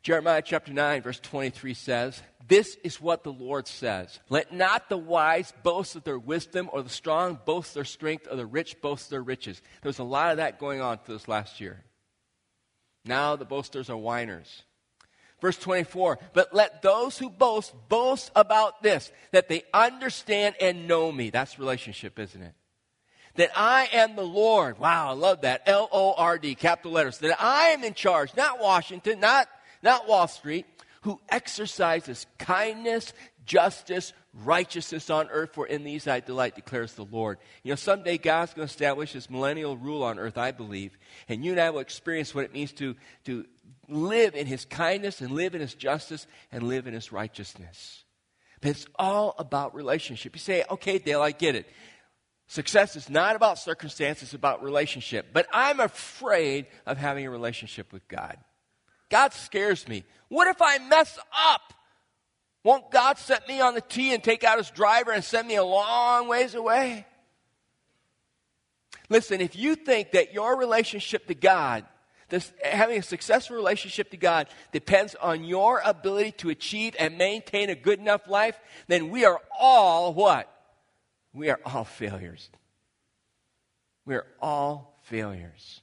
Jeremiah 0.03 0.43
chapter 0.45 0.73
9, 0.73 1.03
verse 1.03 1.21
23 1.21 1.75
says, 1.75 2.21
This 2.49 2.75
is 2.83 3.01
what 3.01 3.23
the 3.23 3.33
Lord 3.33 3.69
says 3.69 4.19
Let 4.29 4.53
not 4.53 4.89
the 4.89 4.99
wise 4.99 5.53
boast 5.63 5.95
of 5.95 6.03
their 6.03 6.19
wisdom, 6.19 6.69
or 6.73 6.83
the 6.83 6.89
strong 6.89 7.39
boast 7.45 7.75
their 7.75 7.85
strength, 7.85 8.27
or 8.29 8.35
the 8.35 8.47
rich 8.47 8.81
boast 8.81 9.09
their 9.09 9.23
riches. 9.23 9.63
There 9.83 9.91
was 9.91 10.01
a 10.01 10.05
lot 10.05 10.33
of 10.33 10.39
that 10.39 10.59
going 10.59 10.81
on 10.81 10.99
for 10.99 11.13
this 11.13 11.29
last 11.29 11.61
year. 11.61 11.85
Now 13.05 13.37
the 13.37 13.45
boasters 13.45 13.89
are 13.91 13.97
whiners. 13.97 14.65
Verse 15.41 15.59
24, 15.59 16.19
but 16.35 16.55
let 16.55 16.83
those 16.83 17.17
who 17.17 17.31
boast 17.31 17.73
boast 17.89 18.31
about 18.37 18.83
this, 18.83 19.11
that 19.33 19.49
they 19.49 19.63
understand 19.73 20.55
and 20.61 20.87
know 20.87 21.11
me. 21.11 21.31
That's 21.31 21.59
relationship, 21.59 22.19
isn't 22.19 22.43
it? 22.43 22.55
That 23.37 23.51
I 23.57 23.89
am 23.93 24.17
the 24.17 24.23
Lord. 24.23 24.79
Wow, 24.79 25.11
I 25.11 25.13
love 25.13 25.43
that. 25.43 25.63
L 25.67 25.89
O 25.93 26.13
R 26.13 26.37
D, 26.37 26.55
capital 26.55 26.93
letters. 26.93 27.19
That 27.19 27.41
I 27.41 27.69
am 27.69 27.85
in 27.85 27.95
charge, 27.95 28.37
not 28.37 28.61
Washington, 28.61 29.21
not, 29.21 29.49
not 29.83 30.09
Wall 30.09 30.29
Street, 30.29 30.67
who 31.03 31.19
exercises 31.31 32.27
kindness, 32.39 33.13
justice, 33.47 34.13
righteousness 34.45 35.11
on 35.11 35.29
earth, 35.31 35.51
for 35.55 35.67
in 35.67 35.85
these 35.85 36.07
I 36.07 36.21
delight, 36.21 36.55
declares 36.55 36.95
the 36.95 37.05
Lord. 37.05 37.39
You 37.63 37.73
know, 37.73 37.77
someday 37.77 38.19
God's 38.19 38.55
going 38.55 38.69
to 38.69 38.73
establish 38.73 39.13
his 39.13 39.31
millennial 39.31 39.77
rule 39.77 40.03
on 40.03 40.19
earth, 40.19 40.39
I 40.39 40.53
believe, 40.53 40.97
and 41.29 41.45
you 41.45 41.53
and 41.53 41.61
I 41.61 41.71
will 41.71 41.81
experience 41.81 42.35
what 42.35 42.45
it 42.45 42.53
means 42.53 42.73
to, 42.75 42.95
to 43.25 43.47
live 43.89 44.35
in 44.35 44.47
his 44.47 44.65
kindness 44.65 45.21
and 45.21 45.33
live 45.33 45.55
in 45.55 45.61
his 45.61 45.75
justice 45.75 46.27
and 46.53 46.63
live 46.63 46.87
in 46.87 46.95
his 46.95 47.13
righteousness. 47.13 48.05
But 48.61 48.71
it's 48.71 48.87
all 48.99 49.35
about 49.39 49.75
relationship. 49.75 50.35
You 50.35 50.41
say, 50.41 50.65
okay, 50.71 50.99
Dale, 50.99 51.23
I 51.23 51.33
get 51.33 51.55
it. 51.55 51.67
Success 52.47 52.97
is 52.97 53.09
not 53.09 53.37
about 53.37 53.59
circumstance, 53.59 54.23
it's 54.23 54.35
about 54.35 54.63
relationship. 54.63 55.29
But 55.33 55.47
I'm 55.53 55.79
afraid 55.79 56.67
of 56.85 56.99
having 56.99 57.25
a 57.25 57.31
relationship 57.31 57.93
with 57.93 58.07
God. 58.09 58.37
God 59.09 59.33
scares 59.33 59.87
me. 59.87 60.05
What 60.29 60.49
if 60.49 60.61
I 60.61 60.79
mess 60.79 61.19
up? 61.33 61.73
Won't 62.63 62.91
God 62.91 63.19
set 63.19 63.49
me 63.49 63.61
on 63.61 63.75
the 63.75 63.81
tee 63.81 64.13
and 64.13 64.23
take 64.23 64.45
out 64.45 64.59
his 64.59 64.71
driver 64.71 65.13
and 65.13 65.25
send 65.25 65.49
me 65.49 65.57
a 65.57 65.65
long 65.65 66.29
ways 66.29 66.55
away? 66.55 67.07
Listen, 69.09 69.41
if 69.41 69.57
you 69.57 69.75
think 69.75 70.13
that 70.13 70.33
your 70.35 70.57
relationship 70.57 71.27
to 71.27 71.35
God, 71.35 71.85
this, 72.31 72.53
having 72.63 72.99
a 72.99 73.03
successful 73.03 73.57
relationship 73.57 74.11
to 74.11 74.17
God, 74.17 74.49
depends 74.73 75.15
on 75.17 75.45
your 75.45 75.81
ability 75.85 76.33
to 76.39 76.51
achieve 76.51 76.95
and 76.99 77.19
maintain 77.19 77.71
a 77.71 77.75
good 77.75 77.99
enough 77.99 78.29
life, 78.29 78.59
then 78.89 79.11
we 79.11 79.25
are 79.25 79.41
all 79.59 80.15
what? 80.15 80.51
We 81.33 81.51
are 81.51 81.61
all 81.65 81.85
failures. 81.85 82.49
We 84.05 84.15
are 84.15 84.27
all 84.41 84.99
failures. 85.03 85.83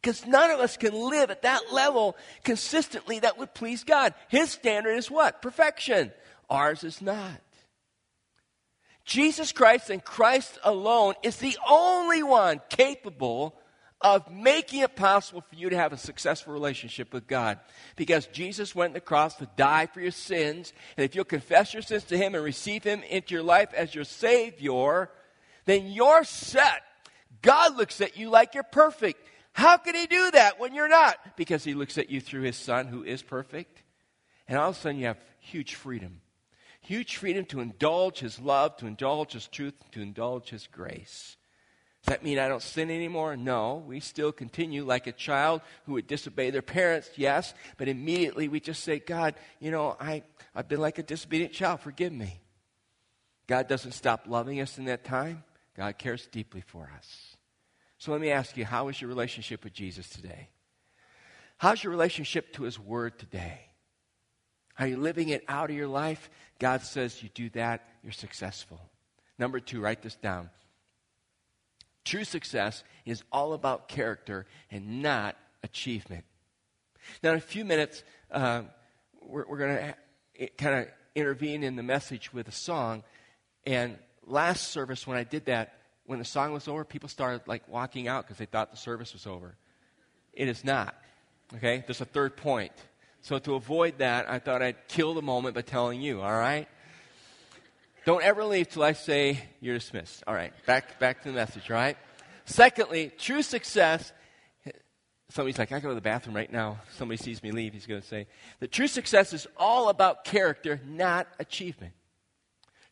Because 0.00 0.26
none 0.26 0.50
of 0.50 0.60
us 0.60 0.76
can 0.76 0.94
live 0.94 1.30
at 1.30 1.42
that 1.42 1.72
level 1.72 2.16
consistently 2.44 3.18
that 3.20 3.38
would 3.38 3.54
please 3.54 3.82
God. 3.82 4.14
His 4.28 4.50
standard 4.50 4.96
is 4.96 5.10
what? 5.10 5.42
Perfection. 5.42 6.12
Ours 6.48 6.84
is 6.84 7.02
not. 7.02 7.40
Jesus 9.04 9.52
Christ 9.52 9.88
and 9.90 10.04
Christ 10.04 10.58
alone 10.64 11.14
is 11.22 11.36
the 11.36 11.56
only 11.68 12.22
one 12.22 12.60
capable 12.68 13.56
of 14.00 14.30
making 14.30 14.80
it 14.80 14.94
possible 14.94 15.40
for 15.40 15.54
you 15.54 15.70
to 15.70 15.76
have 15.76 15.92
a 15.92 15.96
successful 15.96 16.52
relationship 16.52 17.12
with 17.12 17.26
God. 17.26 17.58
Because 17.96 18.26
Jesus 18.26 18.74
went 18.74 18.92
to 18.92 19.00
the 19.00 19.00
cross 19.00 19.36
to 19.36 19.48
die 19.56 19.86
for 19.86 20.00
your 20.00 20.10
sins. 20.10 20.72
And 20.96 21.04
if 21.04 21.14
you'll 21.14 21.24
confess 21.24 21.72
your 21.72 21.82
sins 21.82 22.04
to 22.04 22.16
Him 22.16 22.34
and 22.34 22.44
receive 22.44 22.84
Him 22.84 23.02
into 23.04 23.34
your 23.34 23.42
life 23.42 23.72
as 23.74 23.94
your 23.94 24.04
Savior, 24.04 25.10
then 25.64 25.86
you're 25.86 26.24
set. 26.24 26.82
God 27.42 27.76
looks 27.76 28.00
at 28.00 28.16
you 28.16 28.30
like 28.30 28.54
you're 28.54 28.62
perfect. 28.62 29.20
How 29.52 29.78
can 29.78 29.94
he 29.94 30.06
do 30.06 30.30
that 30.32 30.60
when 30.60 30.74
you're 30.74 30.88
not? 30.88 31.16
Because 31.36 31.64
he 31.64 31.72
looks 31.72 31.96
at 31.96 32.10
you 32.10 32.20
through 32.20 32.42
his 32.42 32.56
son 32.56 32.88
who 32.88 33.02
is 33.02 33.22
perfect. 33.22 33.82
And 34.46 34.58
all 34.58 34.70
of 34.70 34.76
a 34.76 34.78
sudden 34.78 34.98
you 34.98 35.06
have 35.06 35.18
huge 35.40 35.74
freedom. 35.74 36.20
Huge 36.82 37.16
freedom 37.16 37.46
to 37.46 37.60
indulge 37.60 38.20
his 38.20 38.38
love, 38.38 38.76
to 38.76 38.86
indulge 38.86 39.32
his 39.32 39.48
truth, 39.48 39.74
to 39.92 40.02
indulge 40.02 40.50
his 40.50 40.66
grace. 40.66 41.36
Does 42.06 42.14
that 42.14 42.22
mean 42.22 42.38
I 42.38 42.46
don't 42.46 42.62
sin 42.62 42.88
anymore? 42.88 43.36
No. 43.36 43.82
We 43.84 43.98
still 43.98 44.30
continue 44.30 44.84
like 44.84 45.08
a 45.08 45.12
child 45.12 45.60
who 45.86 45.94
would 45.94 46.06
disobey 46.06 46.50
their 46.50 46.62
parents, 46.62 47.10
yes. 47.16 47.52
But 47.78 47.88
immediately 47.88 48.46
we 48.46 48.60
just 48.60 48.84
say, 48.84 49.00
God, 49.00 49.34
you 49.58 49.72
know, 49.72 49.96
I, 49.98 50.22
I've 50.54 50.68
been 50.68 50.80
like 50.80 50.98
a 50.98 51.02
disobedient 51.02 51.52
child. 51.52 51.80
Forgive 51.80 52.12
me. 52.12 52.38
God 53.48 53.66
doesn't 53.66 53.90
stop 53.90 54.26
loving 54.28 54.60
us 54.60 54.78
in 54.78 54.84
that 54.84 55.02
time. 55.02 55.42
God 55.76 55.98
cares 55.98 56.28
deeply 56.28 56.60
for 56.60 56.88
us. 56.96 57.36
So 57.98 58.12
let 58.12 58.20
me 58.20 58.30
ask 58.30 58.56
you, 58.56 58.64
how 58.64 58.86
is 58.86 59.00
your 59.00 59.08
relationship 59.08 59.64
with 59.64 59.72
Jesus 59.72 60.08
today? 60.08 60.50
How's 61.58 61.82
your 61.82 61.90
relationship 61.90 62.52
to 62.52 62.62
his 62.62 62.78
word 62.78 63.18
today? 63.18 63.62
Are 64.78 64.86
you 64.86 64.96
living 64.96 65.30
it 65.30 65.42
out 65.48 65.70
of 65.70 65.76
your 65.76 65.88
life? 65.88 66.30
God 66.60 66.82
says 66.82 67.20
you 67.20 67.30
do 67.34 67.50
that, 67.50 67.82
you're 68.04 68.12
successful. 68.12 68.80
Number 69.40 69.58
two, 69.58 69.80
write 69.80 70.02
this 70.02 70.14
down. 70.14 70.50
True 72.06 72.22
success 72.22 72.84
is 73.04 73.24
all 73.32 73.52
about 73.52 73.88
character 73.88 74.46
and 74.70 75.02
not 75.02 75.36
achievement. 75.64 76.24
Now, 77.20 77.32
in 77.32 77.38
a 77.38 77.40
few 77.40 77.64
minutes, 77.64 78.04
uh, 78.30 78.62
we're, 79.20 79.44
we're 79.48 79.58
going 79.58 79.94
to 80.38 80.46
kind 80.56 80.82
of 80.82 80.88
intervene 81.16 81.64
in 81.64 81.74
the 81.74 81.82
message 81.82 82.32
with 82.32 82.46
a 82.46 82.52
song. 82.52 83.02
And 83.66 83.98
last 84.24 84.68
service, 84.68 85.04
when 85.04 85.18
I 85.18 85.24
did 85.24 85.46
that, 85.46 85.80
when 86.06 86.20
the 86.20 86.24
song 86.24 86.52
was 86.52 86.68
over, 86.68 86.84
people 86.84 87.08
started 87.08 87.40
like 87.48 87.68
walking 87.68 88.06
out 88.06 88.24
because 88.24 88.38
they 88.38 88.46
thought 88.46 88.70
the 88.70 88.76
service 88.76 89.12
was 89.12 89.26
over. 89.26 89.56
It 90.32 90.46
is 90.46 90.64
not. 90.64 90.94
Okay? 91.56 91.82
There's 91.86 92.00
a 92.00 92.04
third 92.04 92.36
point. 92.36 92.72
So 93.20 93.40
to 93.40 93.56
avoid 93.56 93.98
that, 93.98 94.30
I 94.30 94.38
thought 94.38 94.62
I'd 94.62 94.86
kill 94.86 95.14
the 95.14 95.22
moment 95.22 95.56
by 95.56 95.62
telling 95.62 96.00
you, 96.00 96.22
all 96.22 96.38
right? 96.38 96.68
Don't 98.06 98.22
ever 98.22 98.44
leave 98.44 98.68
till 98.68 98.84
I 98.84 98.92
say 98.92 99.40
you're 99.60 99.74
dismissed. 99.74 100.22
All 100.28 100.34
right, 100.34 100.52
back, 100.64 101.00
back 101.00 101.24
to 101.24 101.28
the 101.30 101.34
message, 101.34 101.68
right? 101.68 101.98
Secondly, 102.44 103.10
true 103.18 103.42
success. 103.42 104.12
Somebody's 105.28 105.58
like, 105.58 105.72
I 105.72 105.80
go 105.80 105.88
to 105.88 105.94
the 105.96 106.00
bathroom 106.00 106.36
right 106.36 106.50
now. 106.50 106.78
Somebody 106.92 107.20
sees 107.20 107.42
me 107.42 107.50
leave, 107.50 107.72
he's 107.72 107.84
going 107.84 108.00
to 108.00 108.06
say, 108.06 108.28
The 108.60 108.68
true 108.68 108.86
success 108.86 109.32
is 109.32 109.48
all 109.56 109.88
about 109.88 110.24
character, 110.24 110.80
not 110.86 111.26
achievement. 111.40 111.94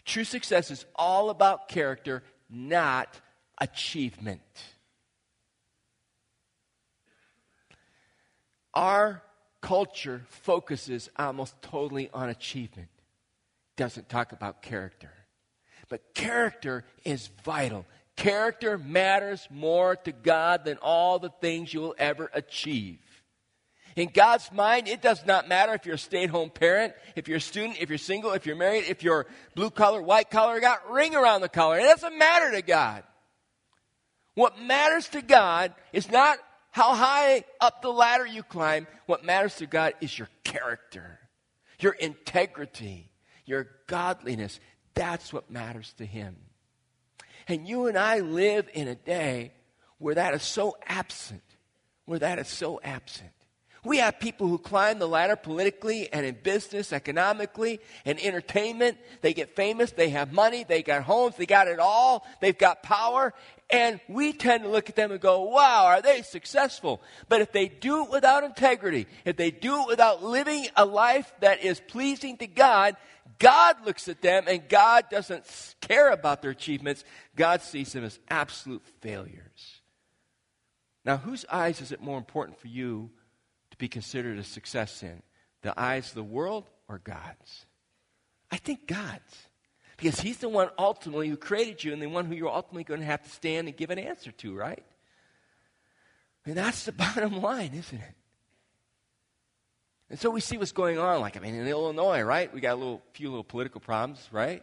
True 0.04 0.24
success 0.24 0.72
is 0.72 0.84
all 0.96 1.30
about 1.30 1.68
character, 1.68 2.24
not 2.50 3.20
achievement. 3.58 4.42
Our 8.74 9.22
culture 9.60 10.26
focuses 10.28 11.08
almost 11.16 11.54
totally 11.62 12.10
on 12.12 12.30
achievement, 12.30 12.88
doesn't 13.76 14.08
talk 14.08 14.32
about 14.32 14.62
character. 14.62 15.10
But 15.88 16.14
character 16.14 16.84
is 17.04 17.28
vital. 17.44 17.86
Character 18.16 18.78
matters 18.78 19.46
more 19.50 19.96
to 19.96 20.12
God 20.12 20.64
than 20.64 20.78
all 20.78 21.18
the 21.18 21.32
things 21.40 21.74
you 21.74 21.80
will 21.80 21.94
ever 21.98 22.30
achieve. 22.32 23.00
In 23.96 24.08
God's 24.12 24.50
mind, 24.50 24.88
it 24.88 25.02
does 25.02 25.24
not 25.24 25.48
matter 25.48 25.72
if 25.74 25.86
you're 25.86 25.94
a 25.94 25.98
stay 25.98 26.24
at 26.24 26.30
home 26.30 26.50
parent, 26.50 26.94
if 27.14 27.28
you're 27.28 27.36
a 27.36 27.40
student, 27.40 27.80
if 27.80 27.88
you're 27.88 27.98
single, 27.98 28.32
if 28.32 28.44
you're 28.44 28.56
married, 28.56 28.84
if 28.88 29.04
you're 29.04 29.26
blue 29.54 29.70
collar, 29.70 30.02
white 30.02 30.30
collar, 30.30 30.58
got 30.58 30.90
ring 30.90 31.14
around 31.14 31.42
the 31.42 31.48
collar. 31.48 31.78
It 31.78 31.84
doesn't 31.84 32.18
matter 32.18 32.50
to 32.52 32.62
God. 32.62 33.04
What 34.34 34.60
matters 34.60 35.08
to 35.10 35.22
God 35.22 35.74
is 35.92 36.10
not 36.10 36.38
how 36.72 36.94
high 36.94 37.44
up 37.60 37.82
the 37.82 37.90
ladder 37.90 38.26
you 38.26 38.42
climb, 38.42 38.88
what 39.06 39.24
matters 39.24 39.54
to 39.56 39.66
God 39.66 39.94
is 40.00 40.18
your 40.18 40.28
character, 40.42 41.20
your 41.78 41.92
integrity, 41.92 43.12
your 43.44 43.68
godliness. 43.86 44.60
That's 44.94 45.32
what 45.32 45.50
matters 45.50 45.92
to 45.98 46.06
Him. 46.06 46.36
And 47.48 47.68
you 47.68 47.86
and 47.86 47.98
I 47.98 48.20
live 48.20 48.68
in 48.72 48.88
a 48.88 48.94
day 48.94 49.52
where 49.98 50.14
that 50.14 50.34
is 50.34 50.42
so 50.42 50.76
absent, 50.86 51.42
where 52.06 52.18
that 52.18 52.38
is 52.38 52.48
so 52.48 52.80
absent. 52.82 53.30
We 53.84 53.98
have 53.98 54.18
people 54.18 54.48
who 54.48 54.56
climb 54.56 54.98
the 54.98 55.06
ladder 55.06 55.36
politically 55.36 56.10
and 56.10 56.24
in 56.24 56.38
business, 56.42 56.90
economically, 56.90 57.80
and 58.06 58.18
entertainment. 58.18 58.96
They 59.20 59.34
get 59.34 59.54
famous, 59.54 59.92
they 59.92 60.08
have 60.08 60.32
money, 60.32 60.64
they 60.64 60.82
got 60.82 61.02
homes, 61.02 61.36
they 61.36 61.44
got 61.44 61.68
it 61.68 61.78
all, 61.78 62.26
they've 62.40 62.56
got 62.56 62.82
power, 62.82 63.34
and 63.68 64.00
we 64.08 64.32
tend 64.32 64.62
to 64.62 64.70
look 64.70 64.88
at 64.88 64.96
them 64.96 65.12
and 65.12 65.20
go, 65.20 65.42
wow, 65.42 65.84
are 65.84 66.00
they 66.00 66.22
successful? 66.22 67.02
But 67.28 67.42
if 67.42 67.52
they 67.52 67.68
do 67.68 68.04
it 68.04 68.10
without 68.10 68.42
integrity, 68.42 69.06
if 69.26 69.36
they 69.36 69.50
do 69.50 69.82
it 69.82 69.88
without 69.88 70.22
living 70.22 70.66
a 70.76 70.86
life 70.86 71.30
that 71.40 71.62
is 71.62 71.80
pleasing 71.80 72.38
to 72.38 72.46
God, 72.46 72.96
God 73.38 73.84
looks 73.84 74.08
at 74.08 74.22
them 74.22 74.44
and 74.46 74.68
God 74.68 75.06
doesn't 75.10 75.44
care 75.80 76.10
about 76.10 76.42
their 76.42 76.50
achievements. 76.50 77.04
God 77.36 77.62
sees 77.62 77.92
them 77.92 78.04
as 78.04 78.18
absolute 78.28 78.82
failures. 79.00 79.80
Now, 81.04 81.18
whose 81.18 81.44
eyes 81.50 81.80
is 81.80 81.92
it 81.92 82.00
more 82.00 82.18
important 82.18 82.58
for 82.58 82.68
you 82.68 83.10
to 83.70 83.76
be 83.76 83.88
considered 83.88 84.38
a 84.38 84.44
success 84.44 85.02
in? 85.02 85.22
The 85.62 85.78
eyes 85.78 86.08
of 86.08 86.14
the 86.14 86.22
world 86.22 86.68
or 86.88 86.98
God's? 86.98 87.66
I 88.50 88.56
think 88.56 88.86
God's. 88.86 89.48
Because 89.96 90.20
He's 90.20 90.38
the 90.38 90.48
one 90.48 90.70
ultimately 90.78 91.28
who 91.28 91.36
created 91.36 91.84
you 91.84 91.92
and 91.92 92.00
the 92.00 92.06
one 92.06 92.24
who 92.26 92.34
you're 92.34 92.50
ultimately 92.50 92.84
going 92.84 93.00
to 93.00 93.06
have 93.06 93.22
to 93.22 93.30
stand 93.30 93.68
and 93.68 93.76
give 93.76 93.90
an 93.90 93.98
answer 93.98 94.32
to, 94.32 94.54
right? 94.54 94.84
And 96.46 96.56
that's 96.56 96.84
the 96.84 96.92
bottom 96.92 97.40
line, 97.40 97.72
isn't 97.74 97.98
it? 97.98 98.14
And 100.10 100.18
so 100.18 100.30
we 100.30 100.40
see 100.40 100.58
what's 100.58 100.72
going 100.72 100.98
on. 100.98 101.20
Like, 101.20 101.36
I 101.36 101.40
mean, 101.40 101.54
in 101.54 101.66
Illinois, 101.66 102.22
right? 102.22 102.52
We 102.52 102.60
got 102.60 102.74
a 102.74 102.76
little, 102.76 103.02
few 103.12 103.30
little 103.30 103.44
political 103.44 103.80
problems, 103.80 104.28
right? 104.30 104.62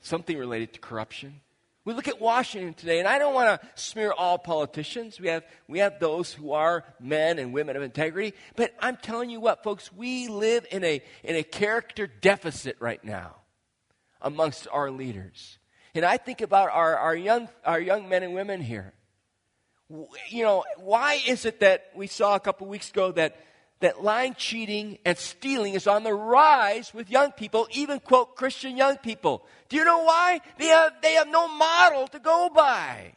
Something 0.00 0.36
related 0.36 0.72
to 0.74 0.80
corruption. 0.80 1.40
We 1.84 1.92
look 1.92 2.08
at 2.08 2.18
Washington 2.18 2.72
today, 2.72 2.98
and 2.98 3.06
I 3.06 3.18
don't 3.18 3.34
want 3.34 3.60
to 3.60 3.68
smear 3.74 4.12
all 4.12 4.38
politicians. 4.38 5.20
We 5.20 5.28
have, 5.28 5.44
we 5.68 5.80
have 5.80 6.00
those 6.00 6.32
who 6.32 6.52
are 6.52 6.82
men 6.98 7.38
and 7.38 7.52
women 7.52 7.76
of 7.76 7.82
integrity. 7.82 8.34
But 8.56 8.74
I'm 8.80 8.96
telling 8.96 9.28
you 9.28 9.38
what, 9.38 9.62
folks, 9.62 9.92
we 9.92 10.28
live 10.28 10.66
in 10.70 10.82
a, 10.82 11.02
in 11.22 11.36
a 11.36 11.42
character 11.42 12.06
deficit 12.06 12.76
right 12.80 13.04
now 13.04 13.36
amongst 14.22 14.66
our 14.72 14.90
leaders. 14.90 15.58
And 15.94 16.06
I 16.06 16.16
think 16.16 16.40
about 16.40 16.70
our, 16.70 16.96
our, 16.96 17.14
young, 17.14 17.48
our 17.64 17.78
young 17.78 18.08
men 18.08 18.22
and 18.22 18.34
women 18.34 18.62
here. 18.62 18.94
You 20.30 20.42
know, 20.42 20.64
why 20.78 21.20
is 21.26 21.44
it 21.44 21.60
that 21.60 21.90
we 21.94 22.06
saw 22.06 22.34
a 22.34 22.40
couple 22.40 22.66
weeks 22.66 22.88
ago 22.88 23.12
that 23.12 23.36
that 23.84 24.02
lying, 24.02 24.34
cheating, 24.34 24.98
and 25.04 25.18
stealing 25.18 25.74
is 25.74 25.86
on 25.86 26.04
the 26.04 26.12
rise 26.12 26.94
with 26.94 27.10
young 27.10 27.32
people, 27.32 27.68
even 27.70 28.00
quote 28.00 28.34
Christian 28.34 28.78
young 28.78 28.96
people. 28.96 29.44
Do 29.68 29.76
you 29.76 29.84
know 29.84 30.04
why? 30.04 30.40
They 30.58 30.68
have, 30.68 30.92
they 31.02 31.12
have 31.12 31.28
no 31.28 31.48
model 31.48 32.08
to 32.08 32.18
go 32.18 32.50
by. 32.54 33.12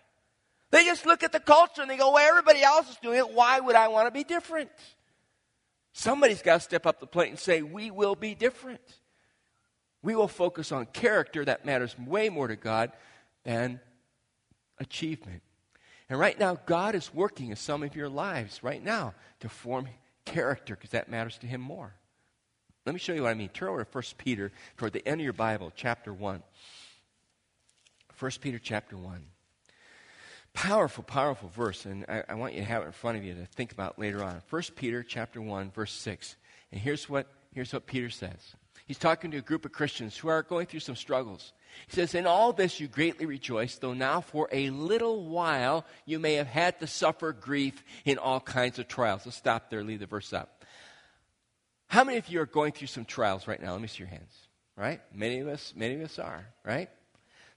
They 0.71 0.83
just 0.83 1.05
look 1.05 1.23
at 1.23 1.31
the 1.31 1.39
culture 1.39 1.81
and 1.81 1.89
they 1.89 1.95
go, 1.95 2.11
well, 2.11 2.27
everybody 2.27 2.61
else 2.61 2.89
is 2.89 2.97
doing 2.97 3.17
it. 3.17 3.33
Why 3.33 3.61
would 3.61 3.77
I 3.77 3.87
want 3.87 4.07
to 4.07 4.11
be 4.11 4.25
different? 4.25 4.69
Somebody's 5.93 6.41
got 6.41 6.55
to 6.55 6.59
step 6.59 6.85
up 6.85 6.99
the 6.99 7.07
plate 7.07 7.29
and 7.29 7.39
say, 7.39 7.61
we 7.61 7.89
will 7.89 8.15
be 8.15 8.35
different. 8.35 8.81
We 10.03 10.15
will 10.15 10.27
focus 10.27 10.73
on 10.73 10.85
character 10.87 11.45
that 11.45 11.65
matters 11.65 11.97
way 11.97 12.27
more 12.27 12.49
to 12.49 12.57
God 12.57 12.91
than 13.45 13.79
achievement. 14.79 15.43
And 16.09 16.19
right 16.19 16.37
now, 16.37 16.57
God 16.65 16.93
is 16.93 17.13
working 17.13 17.51
in 17.51 17.55
some 17.55 17.83
of 17.83 17.95
your 17.95 18.09
lives 18.09 18.63
right 18.63 18.83
now 18.83 19.13
to 19.39 19.47
form 19.47 19.87
character 20.27 20.75
because 20.75 20.91
that 20.91 21.09
matters 21.09 21.37
to 21.39 21.47
him 21.47 21.61
more. 21.61 21.93
Let 22.85 22.93
me 22.93 22.99
show 22.99 23.13
you 23.13 23.23
what 23.23 23.31
I 23.31 23.33
mean. 23.33 23.49
Turn 23.49 23.69
over 23.69 23.83
to 23.83 23.89
1 23.89 24.03
Peter 24.17 24.51
toward 24.77 24.93
the 24.93 25.05
end 25.07 25.19
of 25.21 25.23
your 25.23 25.33
Bible, 25.33 25.71
chapter 25.75 26.13
1. 26.13 26.43
1 28.19 28.31
Peter 28.41 28.59
chapter 28.59 28.97
1. 28.97 29.25
Powerful, 30.53 31.03
powerful 31.03 31.49
verse, 31.49 31.85
and 31.85 32.05
I, 32.07 32.23
I, 32.29 32.33
want 32.33 32.53
you 32.53 32.61
to 32.61 32.65
have 32.65 32.83
it 32.83 32.87
in 32.87 32.91
front 32.91 33.17
of 33.17 33.23
you 33.23 33.35
to 33.35 33.45
think 33.45 33.71
about 33.71 33.99
later 33.99 34.23
on. 34.23 34.41
1 34.49 34.61
Peter 34.75 35.03
chapter 35.03 35.41
1, 35.41 35.71
verse 35.71 35.91
6. 35.93 36.35
And 36.71 36.81
here's 36.81 37.07
what, 37.07 37.27
here's 37.53 37.73
what 37.73 37.85
Peter 37.85 38.09
says. 38.09 38.55
He's 38.87 38.97
talking 38.97 39.31
to 39.31 39.37
a 39.37 39.41
group 39.41 39.65
of 39.65 39.73
Christians 39.73 40.15
who 40.15 40.29
are 40.29 40.41
going 40.41 40.65
through 40.65 40.79
some 40.79 40.95
struggles. 40.95 41.51
He 41.87 41.95
says, 41.95 42.15
In 42.15 42.25
all 42.25 42.53
this 42.53 42.79
you 42.79 42.87
greatly 42.87 43.25
rejoice, 43.25 43.75
though 43.75 43.93
now 43.93 44.21
for 44.21 44.47
a 44.49 44.69
little 44.69 45.25
while 45.25 45.85
you 46.05 46.19
may 46.19 46.35
have 46.35 46.47
had 46.47 46.79
to 46.79 46.87
suffer 46.87 47.33
grief 47.33 47.83
in 48.05 48.17
all 48.17 48.39
kinds 48.39 48.79
of 48.79 48.87
trials. 48.87 49.25
Let's 49.25 49.37
stop 49.37 49.69
there, 49.69 49.83
leave 49.83 49.99
the 49.99 50.05
verse 50.05 50.31
up. 50.31 50.63
How 51.87 52.05
many 52.05 52.17
of 52.17 52.29
you 52.29 52.39
are 52.39 52.45
going 52.45 52.71
through 52.71 52.87
some 52.87 53.03
trials 53.03 53.45
right 53.45 53.61
now? 53.61 53.73
Let 53.73 53.81
me 53.81 53.89
see 53.89 53.99
your 53.99 54.07
hands. 54.07 54.33
Right? 54.77 55.01
Many 55.13 55.39
of 55.39 55.49
us, 55.49 55.73
many 55.75 55.95
of 55.95 56.01
us 56.01 56.17
are, 56.17 56.45
right? 56.63 56.89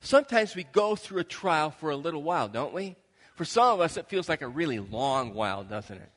Sometimes 0.01 0.57
we 0.57 0.65
go 0.65 0.97
through 0.97 1.21
a 1.21 1.25
trial 1.25 1.71
for 1.71 1.91
a 1.91 1.97
little 1.97 2.23
while, 2.23 2.49
don't 2.49 2.73
we? 2.73 2.97
For 3.37 3.45
some 3.45 3.75
of 3.75 3.81
us, 3.81 3.97
it 3.97 4.09
feels 4.09 4.29
like 4.29 4.43
a 4.43 4.49
really 4.49 4.81
long 4.81 5.35
while, 5.35 5.63
doesn't 5.63 5.97
it? 5.97 6.11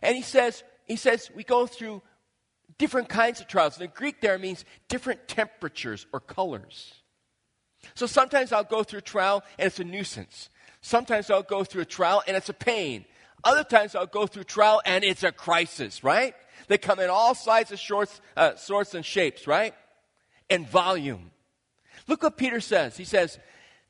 And 0.00 0.16
he 0.16 0.22
says, 0.22 0.62
he 0.86 0.96
says 0.96 1.30
we 1.34 1.44
go 1.44 1.66
through 1.66 2.02
different 2.78 3.08
kinds 3.08 3.40
of 3.40 3.48
trials. 3.48 3.76
In 3.76 3.82
The 3.86 3.88
Greek 3.88 4.20
there 4.20 4.38
means 4.38 4.64
different 4.88 5.28
temperatures 5.28 6.06
or 6.12 6.20
colors. 6.20 6.94
So 7.94 8.06
sometimes 8.06 8.52
I'll 8.52 8.64
go 8.64 8.82
through 8.82 9.00
a 9.00 9.02
trial 9.02 9.42
and 9.58 9.66
it's 9.66 9.80
a 9.80 9.84
nuisance. 9.84 10.48
Sometimes 10.80 11.30
I'll 11.30 11.42
go 11.42 11.64
through 11.64 11.82
a 11.82 11.86
trial 11.86 12.22
and 12.26 12.36
it's 12.36 12.48
a 12.48 12.54
pain. 12.54 13.04
Other 13.42 13.64
times 13.64 13.94
I'll 13.94 14.06
go 14.06 14.26
through 14.26 14.44
trial 14.44 14.80
and 14.86 15.04
it's 15.04 15.22
a 15.22 15.32
crisis, 15.32 16.02
right? 16.02 16.34
They 16.68 16.78
come 16.78 16.98
in 16.98 17.10
all 17.10 17.34
sizes, 17.34 17.78
shorts, 17.78 18.20
uh, 18.36 18.56
sorts, 18.56 18.94
and 18.94 19.04
shapes, 19.04 19.46
right? 19.46 19.74
And 20.48 20.68
volume. 20.68 21.30
Look 22.06 22.22
what 22.22 22.36
Peter 22.36 22.60
says. 22.60 22.96
He 22.96 23.04
says, 23.04 23.38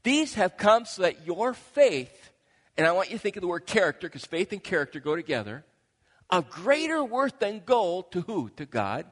These 0.03 0.35
have 0.35 0.57
come 0.57 0.85
so 0.85 1.03
that 1.03 1.27
your 1.27 1.55
faith, 1.55 2.31
and 2.77 2.87
I 2.87 2.93
want 2.93 3.11
you 3.11 3.17
to 3.17 3.23
think 3.23 3.37
of 3.37 3.43
the 3.43 3.49
word 3.49 3.67
character, 3.67 4.09
because 4.09 4.25
faith 4.25 4.53
and 4.53 4.63
character 4.63 4.99
go 4.99 5.15
together, 5.15 5.65
of 6.31 6.51
greater 6.51 7.05
worth 7.05 7.39
than 7.39 7.63
gold 7.65 8.13
to 8.13 8.23
who? 8.23 8.51
To 8.57 8.67
God, 8.67 9.07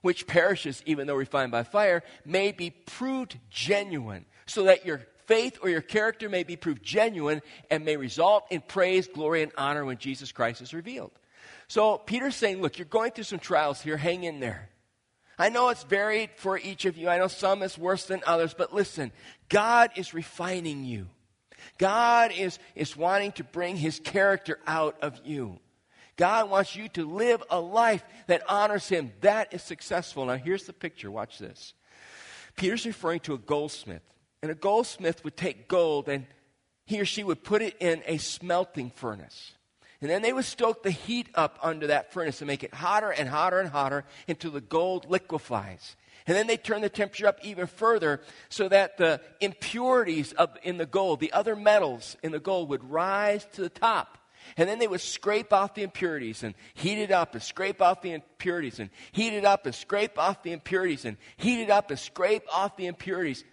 which 0.00 0.26
perishes 0.26 0.82
even 0.86 1.06
though 1.06 1.14
refined 1.14 1.52
by 1.52 1.62
fire, 1.62 2.02
may 2.24 2.52
be 2.52 2.70
proved 2.70 3.38
genuine, 3.50 4.24
so 4.46 4.64
that 4.64 4.84
your 4.84 5.00
faith 5.26 5.58
or 5.62 5.68
your 5.68 5.80
character 5.80 6.28
may 6.28 6.42
be 6.42 6.56
proved 6.56 6.82
genuine 6.82 7.42
and 7.70 7.84
may 7.84 7.96
result 7.96 8.44
in 8.50 8.60
praise, 8.60 9.06
glory, 9.06 9.42
and 9.42 9.52
honor 9.56 9.84
when 9.84 9.98
Jesus 9.98 10.32
Christ 10.32 10.60
is 10.60 10.74
revealed. 10.74 11.12
So 11.68 11.98
Peter's 11.98 12.36
saying, 12.36 12.60
look, 12.60 12.78
you're 12.78 12.84
going 12.84 13.12
through 13.12 13.24
some 13.24 13.38
trials 13.38 13.80
here, 13.80 13.96
hang 13.96 14.24
in 14.24 14.40
there. 14.40 14.68
I 15.38 15.48
know 15.48 15.70
it's 15.70 15.84
varied 15.84 16.30
for 16.36 16.58
each 16.58 16.84
of 16.84 16.96
you. 16.96 17.08
I 17.08 17.18
know 17.18 17.28
some 17.28 17.62
is 17.62 17.78
worse 17.78 18.04
than 18.04 18.22
others, 18.26 18.54
but 18.54 18.74
listen, 18.74 19.12
God 19.48 19.90
is 19.96 20.12
refining 20.12 20.84
you. 20.84 21.08
God 21.78 22.32
is, 22.36 22.58
is 22.74 22.96
wanting 22.96 23.32
to 23.32 23.44
bring 23.44 23.76
his 23.76 24.00
character 24.00 24.58
out 24.66 24.96
of 25.00 25.20
you. 25.24 25.58
God 26.16 26.50
wants 26.50 26.76
you 26.76 26.88
to 26.90 27.04
live 27.04 27.42
a 27.50 27.60
life 27.60 28.04
that 28.26 28.42
honors 28.48 28.88
him. 28.88 29.12
That 29.20 29.54
is 29.54 29.62
successful. 29.62 30.26
Now, 30.26 30.36
here's 30.36 30.64
the 30.64 30.72
picture. 30.72 31.10
Watch 31.10 31.38
this. 31.38 31.74
Peter's 32.56 32.86
referring 32.86 33.20
to 33.20 33.34
a 33.34 33.38
goldsmith. 33.38 34.02
And 34.42 34.50
a 34.50 34.56
goldsmith 34.56 35.24
would 35.24 35.36
take 35.36 35.68
gold 35.68 36.08
and 36.08 36.26
he 36.84 37.00
or 37.00 37.04
she 37.04 37.22
would 37.24 37.44
put 37.44 37.62
it 37.62 37.76
in 37.80 38.02
a 38.06 38.18
smelting 38.18 38.90
furnace. 38.90 39.52
And 40.00 40.10
then 40.10 40.20
they 40.20 40.32
would 40.32 40.44
stoke 40.44 40.82
the 40.82 40.90
heat 40.90 41.28
up 41.34 41.58
under 41.62 41.86
that 41.86 42.12
furnace 42.12 42.40
and 42.40 42.48
make 42.48 42.64
it 42.64 42.74
hotter 42.74 43.10
and 43.10 43.28
hotter 43.28 43.60
and 43.60 43.68
hotter 43.68 44.04
until 44.26 44.50
the 44.50 44.60
gold 44.60 45.08
liquefies. 45.08 45.96
And 46.26 46.36
then 46.36 46.48
they 46.48 46.56
turn 46.56 46.82
the 46.82 46.88
temperature 46.88 47.28
up 47.28 47.38
even 47.42 47.68
further 47.68 48.20
so 48.48 48.68
that 48.68 48.96
the 48.96 49.20
impurities 49.40 50.32
of, 50.32 50.56
in 50.64 50.76
the 50.76 50.86
gold, 50.86 51.20
the 51.20 51.32
other 51.32 51.54
metals 51.54 52.16
in 52.22 52.32
the 52.32 52.40
gold, 52.40 52.68
would 52.68 52.82
rise 52.84 53.46
to 53.52 53.60
the 53.60 53.68
top. 53.68 54.18
And 54.56 54.68
then 54.68 54.78
they 54.78 54.86
would 54.86 55.00
scrape 55.00 55.52
off 55.52 55.74
the 55.74 55.82
impurities 55.82 56.42
and 56.42 56.54
heat 56.74 56.98
it 56.98 57.10
up 57.10 57.34
and 57.34 57.42
scrape 57.42 57.80
off 57.80 58.02
the 58.02 58.12
impurities 58.12 58.80
and 58.80 58.90
heat 59.12 59.32
it 59.32 59.44
up 59.44 59.66
and 59.66 59.74
scrape 59.74 60.18
off 60.18 60.42
the 60.42 60.52
impurities 60.52 61.04
and 61.04 61.16
heat 61.36 61.62
it 61.62 61.70
up 61.70 61.90
and 61.90 61.98
scrape 61.98 62.44
off 62.52 62.76
the 62.76 62.86
impurities 62.86 63.44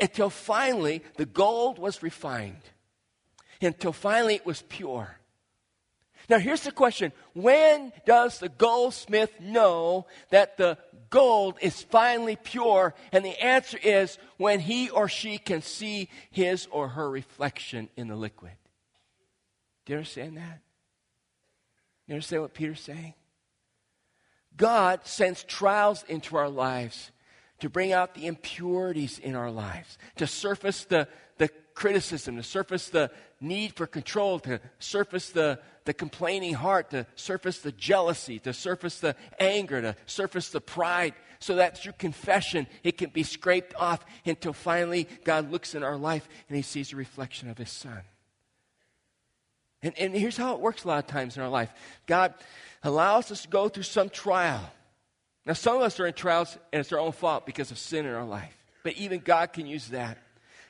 until 0.00 0.30
finally 0.30 1.02
the 1.16 1.26
gold 1.26 1.78
was 1.78 2.02
refined. 2.02 2.62
Until 3.62 3.92
finally 3.92 4.36
it 4.36 4.46
was 4.46 4.62
pure. 4.68 5.16
Now, 6.30 6.38
here's 6.38 6.62
the 6.62 6.72
question 6.72 7.12
When 7.34 7.92
does 8.06 8.38
the 8.38 8.48
goldsmith 8.48 9.40
know 9.40 10.06
that 10.30 10.56
the 10.56 10.78
gold 11.10 11.56
is 11.60 11.82
finally 11.82 12.36
pure? 12.36 12.94
And 13.12 13.24
the 13.24 13.44
answer 13.44 13.78
is 13.82 14.16
when 14.36 14.60
he 14.60 14.90
or 14.90 15.08
she 15.08 15.38
can 15.38 15.60
see 15.60 16.08
his 16.30 16.68
or 16.70 16.88
her 16.88 17.10
reflection 17.10 17.88
in 17.96 18.06
the 18.08 18.16
liquid. 18.16 18.52
Do 19.90 19.94
you 19.94 19.98
understand 19.98 20.36
that? 20.36 20.60
You 22.06 22.14
understand 22.14 22.42
what 22.42 22.54
Peter's 22.54 22.80
saying? 22.80 23.14
God 24.56 25.00
sends 25.02 25.42
trials 25.42 26.04
into 26.06 26.36
our 26.36 26.48
lives 26.48 27.10
to 27.58 27.68
bring 27.68 27.92
out 27.92 28.14
the 28.14 28.28
impurities 28.28 29.18
in 29.18 29.34
our 29.34 29.50
lives, 29.50 29.98
to 30.14 30.28
surface 30.28 30.84
the, 30.84 31.08
the 31.38 31.48
criticism, 31.74 32.36
to 32.36 32.44
surface 32.44 32.88
the 32.88 33.10
need 33.40 33.74
for 33.74 33.88
control, 33.88 34.38
to 34.38 34.60
surface 34.78 35.30
the, 35.30 35.58
the 35.86 35.92
complaining 35.92 36.54
heart, 36.54 36.90
to 36.90 37.04
surface 37.16 37.58
the 37.58 37.72
jealousy, 37.72 38.38
to 38.38 38.52
surface 38.52 39.00
the 39.00 39.16
anger, 39.40 39.82
to 39.82 39.96
surface 40.06 40.50
the 40.50 40.60
pride, 40.60 41.14
so 41.40 41.56
that 41.56 41.76
through 41.76 41.94
confession 41.94 42.68
it 42.84 42.96
can 42.96 43.10
be 43.10 43.24
scraped 43.24 43.74
off 43.74 44.06
until 44.24 44.52
finally 44.52 45.08
God 45.24 45.50
looks 45.50 45.74
in 45.74 45.82
our 45.82 45.96
life 45.96 46.28
and 46.46 46.54
he 46.54 46.62
sees 46.62 46.92
a 46.92 46.96
reflection 46.96 47.50
of 47.50 47.58
his 47.58 47.70
son. 47.70 48.02
And, 49.82 49.98
and 49.98 50.14
here's 50.14 50.36
how 50.36 50.54
it 50.54 50.60
works 50.60 50.84
a 50.84 50.88
lot 50.88 50.98
of 50.98 51.06
times 51.06 51.36
in 51.36 51.42
our 51.42 51.48
life 51.48 51.70
God 52.06 52.34
allows 52.82 53.30
us 53.30 53.42
to 53.42 53.48
go 53.48 53.68
through 53.68 53.84
some 53.84 54.08
trial. 54.08 54.70
Now, 55.46 55.54
some 55.54 55.76
of 55.76 55.82
us 55.82 55.98
are 55.98 56.06
in 56.06 56.14
trials 56.14 56.56
and 56.72 56.80
it's 56.80 56.92
our 56.92 56.98
own 56.98 57.12
fault 57.12 57.46
because 57.46 57.70
of 57.70 57.78
sin 57.78 58.06
in 58.06 58.12
our 58.12 58.26
life. 58.26 58.56
But 58.82 58.94
even 58.94 59.20
God 59.20 59.52
can 59.52 59.66
use 59.66 59.88
that. 59.88 60.18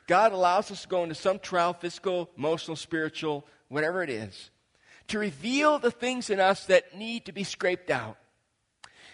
God 0.07 0.31
allows 0.31 0.71
us 0.71 0.81
to 0.81 0.87
go 0.87 1.03
into 1.03 1.15
some 1.15 1.39
trial, 1.39 1.73
physical, 1.73 2.29
emotional, 2.37 2.75
spiritual, 2.75 3.45
whatever 3.69 4.03
it 4.03 4.09
is, 4.09 4.49
to 5.07 5.19
reveal 5.19 5.79
the 5.79 5.91
things 5.91 6.29
in 6.29 6.39
us 6.39 6.65
that 6.65 6.97
need 6.97 7.25
to 7.25 7.31
be 7.31 7.43
scraped 7.43 7.89
out. 7.89 8.17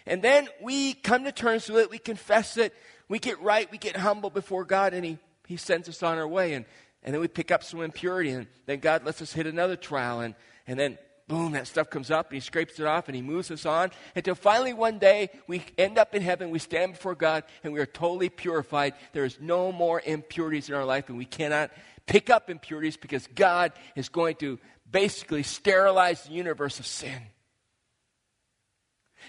And 0.06 0.22
then 0.22 0.48
we 0.62 0.94
come 0.94 1.26
to 1.26 1.32
terms 1.32 1.70
with 1.70 1.84
it, 1.84 1.92
we 1.92 2.00
confess 2.00 2.58
it, 2.58 2.74
we 3.10 3.20
get 3.20 3.40
right, 3.42 3.70
we 3.72 3.78
get 3.78 3.98
humble 3.98 4.30
before 4.30 4.64
God, 4.64 4.94
and 4.94 5.04
He, 5.04 5.18
he 5.48 5.58
sends 5.58 5.90
us 5.90 6.02
on 6.02 6.18
our 6.18 6.28
way. 6.28 6.54
And 6.54 6.66
and 7.08 7.14
then 7.14 7.22
we 7.22 7.30
pick 7.30 7.52
up 7.52 7.64
some 7.64 7.82
impurity, 7.82 8.32
and 8.32 8.48
then 8.66 8.80
God 8.80 9.06
lets 9.06 9.22
us 9.22 9.32
hit 9.32 9.48
another 9.48 9.78
trial, 9.78 10.20
and, 10.20 10.36
and 10.68 10.78
then 10.78 10.98
boom, 11.30 11.54
that 11.54 11.66
stuff 11.66 11.90
comes 11.90 12.12
up, 12.12 12.28
and 12.28 12.34
He 12.34 12.42
scrapes 12.42 12.82
it 12.82 12.86
off, 12.86 13.08
and 13.08 13.16
He 13.16 13.22
moves 13.22 13.50
us 13.50 13.66
on 13.66 13.92
until 14.14 14.36
finally 14.36 14.74
one 14.74 15.00
day 15.00 15.30
we 15.48 15.64
end 15.78 15.98
up 15.98 16.14
in 16.14 16.22
heaven, 16.22 16.50
we 16.50 16.60
stand 16.60 16.92
before 16.92 17.16
God, 17.16 17.46
and 17.64 17.72
we 17.72 17.80
are 17.80 17.86
totally 17.86 18.28
purified. 18.28 18.94
There 19.14 19.24
is 19.24 19.40
no 19.40 19.72
more 19.72 20.02
impurities 20.06 20.68
in 20.68 20.76
our 20.76 20.84
life, 20.84 21.08
and 21.08 21.18
we 21.18 21.24
cannot 21.24 21.72
pick 22.08 22.30
up 22.30 22.50
impurities 22.50 22.98
because 22.98 23.26
God 23.28 23.72
is 23.96 24.10
going 24.10 24.36
to 24.38 24.60
basically 24.92 25.44
sterilize 25.44 26.24
the 26.24 26.34
universe 26.34 26.78
of 26.78 26.86
sin. 26.86 27.22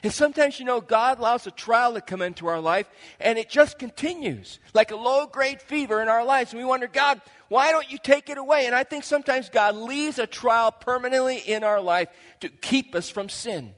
And 0.03 0.13
sometimes, 0.13 0.59
you 0.59 0.65
know, 0.65 0.81
God 0.81 1.19
allows 1.19 1.47
a 1.47 1.51
trial 1.51 1.95
to 1.95 2.01
come 2.01 2.23
into 2.23 2.47
our 2.47 2.61
life 2.61 2.89
and 3.19 3.39
it 3.39 3.49
just 3.49 3.79
continues 3.79 4.61
like 4.75 4.91
a 4.91 4.97
low 4.97 5.27
grade 5.27 5.61
fever 5.61 6.01
in 6.01 6.09
our 6.09 6.25
lives. 6.25 6.53
And 6.53 6.61
we 6.61 6.69
wonder, 6.69 6.87
God, 6.87 7.21
why 7.49 7.73
don't 7.73 7.91
you 7.91 7.99
take 7.99 8.29
it 8.29 8.39
away? 8.39 8.67
And 8.67 8.75
I 8.75 8.85
think 8.85 9.05
sometimes 9.05 9.49
God 9.49 9.75
leaves 9.75 10.19
a 10.19 10.27
trial 10.27 10.71
permanently 10.71 11.39
in 11.39 11.65
our 11.65 11.81
life 11.81 12.09
to 12.41 12.49
keep 12.49 12.95
us 12.95 13.09
from 13.09 13.29
sin 13.29 13.75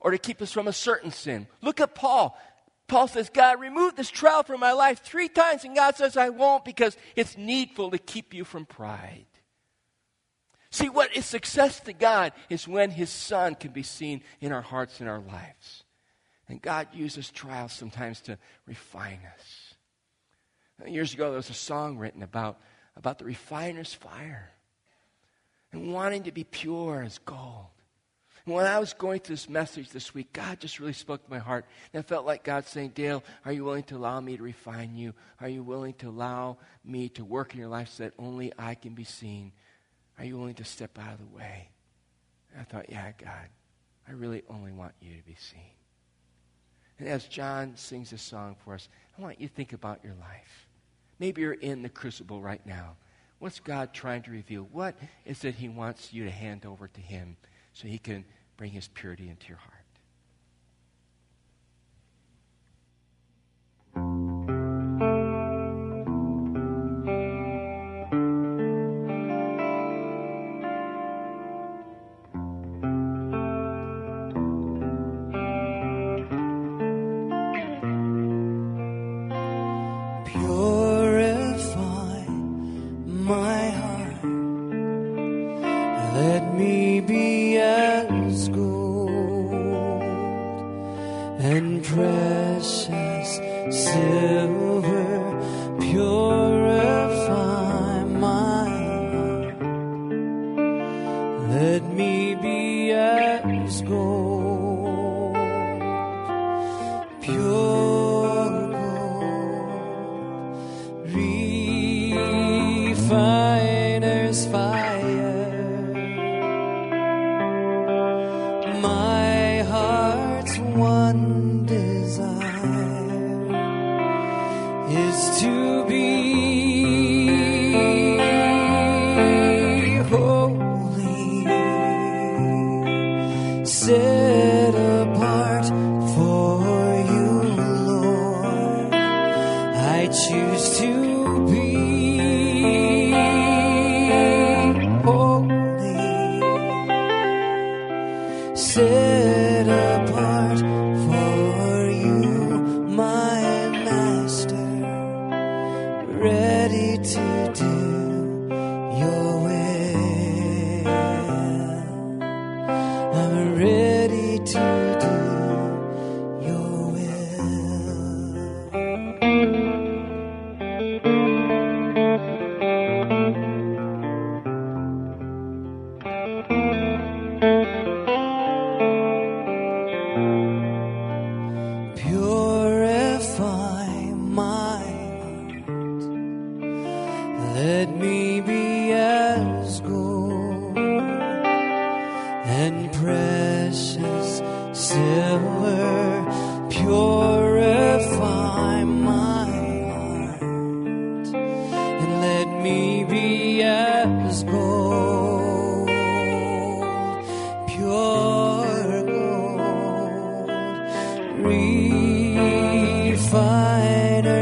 or 0.00 0.10
to 0.10 0.18
keep 0.18 0.42
us 0.42 0.52
from 0.52 0.68
a 0.68 0.72
certain 0.72 1.10
sin. 1.10 1.46
Look 1.62 1.80
at 1.80 1.94
Paul. 1.94 2.38
Paul 2.88 3.08
says, 3.08 3.30
God, 3.30 3.60
remove 3.60 3.96
this 3.96 4.10
trial 4.10 4.42
from 4.42 4.60
my 4.60 4.72
life 4.72 5.00
three 5.00 5.28
times. 5.28 5.64
And 5.64 5.76
God 5.76 5.96
says, 5.96 6.16
I 6.16 6.30
won't 6.30 6.64
because 6.64 6.96
it's 7.16 7.38
needful 7.38 7.90
to 7.92 7.98
keep 7.98 8.34
you 8.34 8.44
from 8.44 8.66
pride. 8.66 9.26
See, 10.70 10.88
what 10.88 11.14
is 11.16 11.24
success 11.24 11.80
to 11.80 11.92
God 11.92 12.32
is 12.48 12.68
when 12.68 12.90
His 12.90 13.10
Son 13.10 13.54
can 13.54 13.72
be 13.72 13.82
seen 13.82 14.22
in 14.40 14.52
our 14.52 14.60
hearts 14.60 15.00
and 15.00 15.08
our 15.08 15.20
lives. 15.20 15.84
And 16.48 16.60
God 16.60 16.88
uses 16.92 17.30
trials 17.30 17.72
sometimes 17.72 18.20
to 18.22 18.38
refine 18.66 19.20
us. 19.38 19.69
Years 20.86 21.14
ago, 21.14 21.28
there 21.28 21.36
was 21.36 21.50
a 21.50 21.54
song 21.54 21.98
written 21.98 22.22
about, 22.22 22.58
about 22.96 23.18
the 23.18 23.24
refiner's 23.24 23.92
fire 23.92 24.50
and 25.72 25.92
wanting 25.92 26.24
to 26.24 26.32
be 26.32 26.44
pure 26.44 27.02
as 27.02 27.18
gold. 27.18 27.66
And 28.46 28.54
when 28.54 28.66
I 28.66 28.78
was 28.78 28.94
going 28.94 29.20
through 29.20 29.36
this 29.36 29.48
message 29.48 29.90
this 29.90 30.14
week, 30.14 30.32
God 30.32 30.60
just 30.60 30.80
really 30.80 30.94
spoke 30.94 31.24
to 31.24 31.30
my 31.30 31.38
heart. 31.38 31.66
And 31.92 32.00
I 32.00 32.02
felt 32.02 32.24
like 32.24 32.42
God 32.42 32.66
saying, 32.66 32.92
Dale, 32.94 33.22
are 33.44 33.52
you 33.52 33.64
willing 33.64 33.82
to 33.84 33.96
allow 33.96 34.18
me 34.20 34.36
to 34.36 34.42
refine 34.42 34.96
you? 34.96 35.14
Are 35.40 35.48
you 35.48 35.62
willing 35.62 35.94
to 35.94 36.08
allow 36.08 36.56
me 36.84 37.10
to 37.10 37.24
work 37.24 37.52
in 37.52 37.60
your 37.60 37.68
life 37.68 37.90
so 37.90 38.04
that 38.04 38.14
only 38.18 38.52
I 38.58 38.74
can 38.74 38.94
be 38.94 39.04
seen? 39.04 39.52
Are 40.18 40.24
you 40.24 40.38
willing 40.38 40.54
to 40.54 40.64
step 40.64 40.98
out 40.98 41.12
of 41.12 41.18
the 41.18 41.36
way? 41.36 41.68
And 42.52 42.60
I 42.60 42.64
thought, 42.64 42.86
yeah, 42.88 43.12
God, 43.22 43.48
I 44.08 44.12
really 44.12 44.42
only 44.48 44.72
want 44.72 44.92
you 45.00 45.16
to 45.16 45.22
be 45.22 45.36
seen. 45.38 45.60
And 46.98 47.08
as 47.08 47.24
John 47.24 47.76
sings 47.76 48.10
this 48.10 48.22
song 48.22 48.56
for 48.64 48.74
us, 48.74 48.88
I 49.18 49.22
want 49.22 49.40
you 49.40 49.48
to 49.48 49.54
think 49.54 49.72
about 49.72 50.02
your 50.02 50.14
life. 50.14 50.68
Maybe 51.20 51.42
you're 51.42 51.52
in 51.52 51.82
the 51.82 51.88
crucible 51.90 52.40
right 52.40 52.64
now. 52.66 52.96
What's 53.38 53.60
God 53.60 53.92
trying 53.92 54.22
to 54.22 54.30
reveal? 54.30 54.66
What 54.72 54.96
is 55.24 55.44
it 55.44 55.54
He 55.54 55.68
wants 55.68 56.12
you 56.12 56.24
to 56.24 56.30
hand 56.30 56.66
over 56.66 56.88
to 56.88 57.00
Him 57.00 57.36
so 57.74 57.86
He 57.86 57.98
can 57.98 58.24
bring 58.56 58.72
His 58.72 58.88
purity 58.88 59.28
into 59.28 59.48
your 59.48 59.58
heart? 59.58 59.79
Silver, 91.90 92.19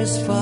refiner's 0.09 0.38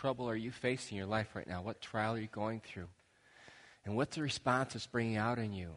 trouble 0.00 0.30
are 0.30 0.36
you 0.36 0.50
facing 0.50 0.96
in 0.96 0.98
your 0.98 1.10
life 1.10 1.28
right 1.34 1.46
now? 1.46 1.60
What 1.60 1.82
trial 1.82 2.14
are 2.14 2.20
you 2.20 2.28
going 2.28 2.62
through? 2.64 2.88
And 3.84 3.96
what's 3.96 4.16
the 4.16 4.22
response 4.22 4.74
it's 4.74 4.86
bringing 4.86 5.18
out 5.18 5.38
in 5.38 5.52
you? 5.52 5.68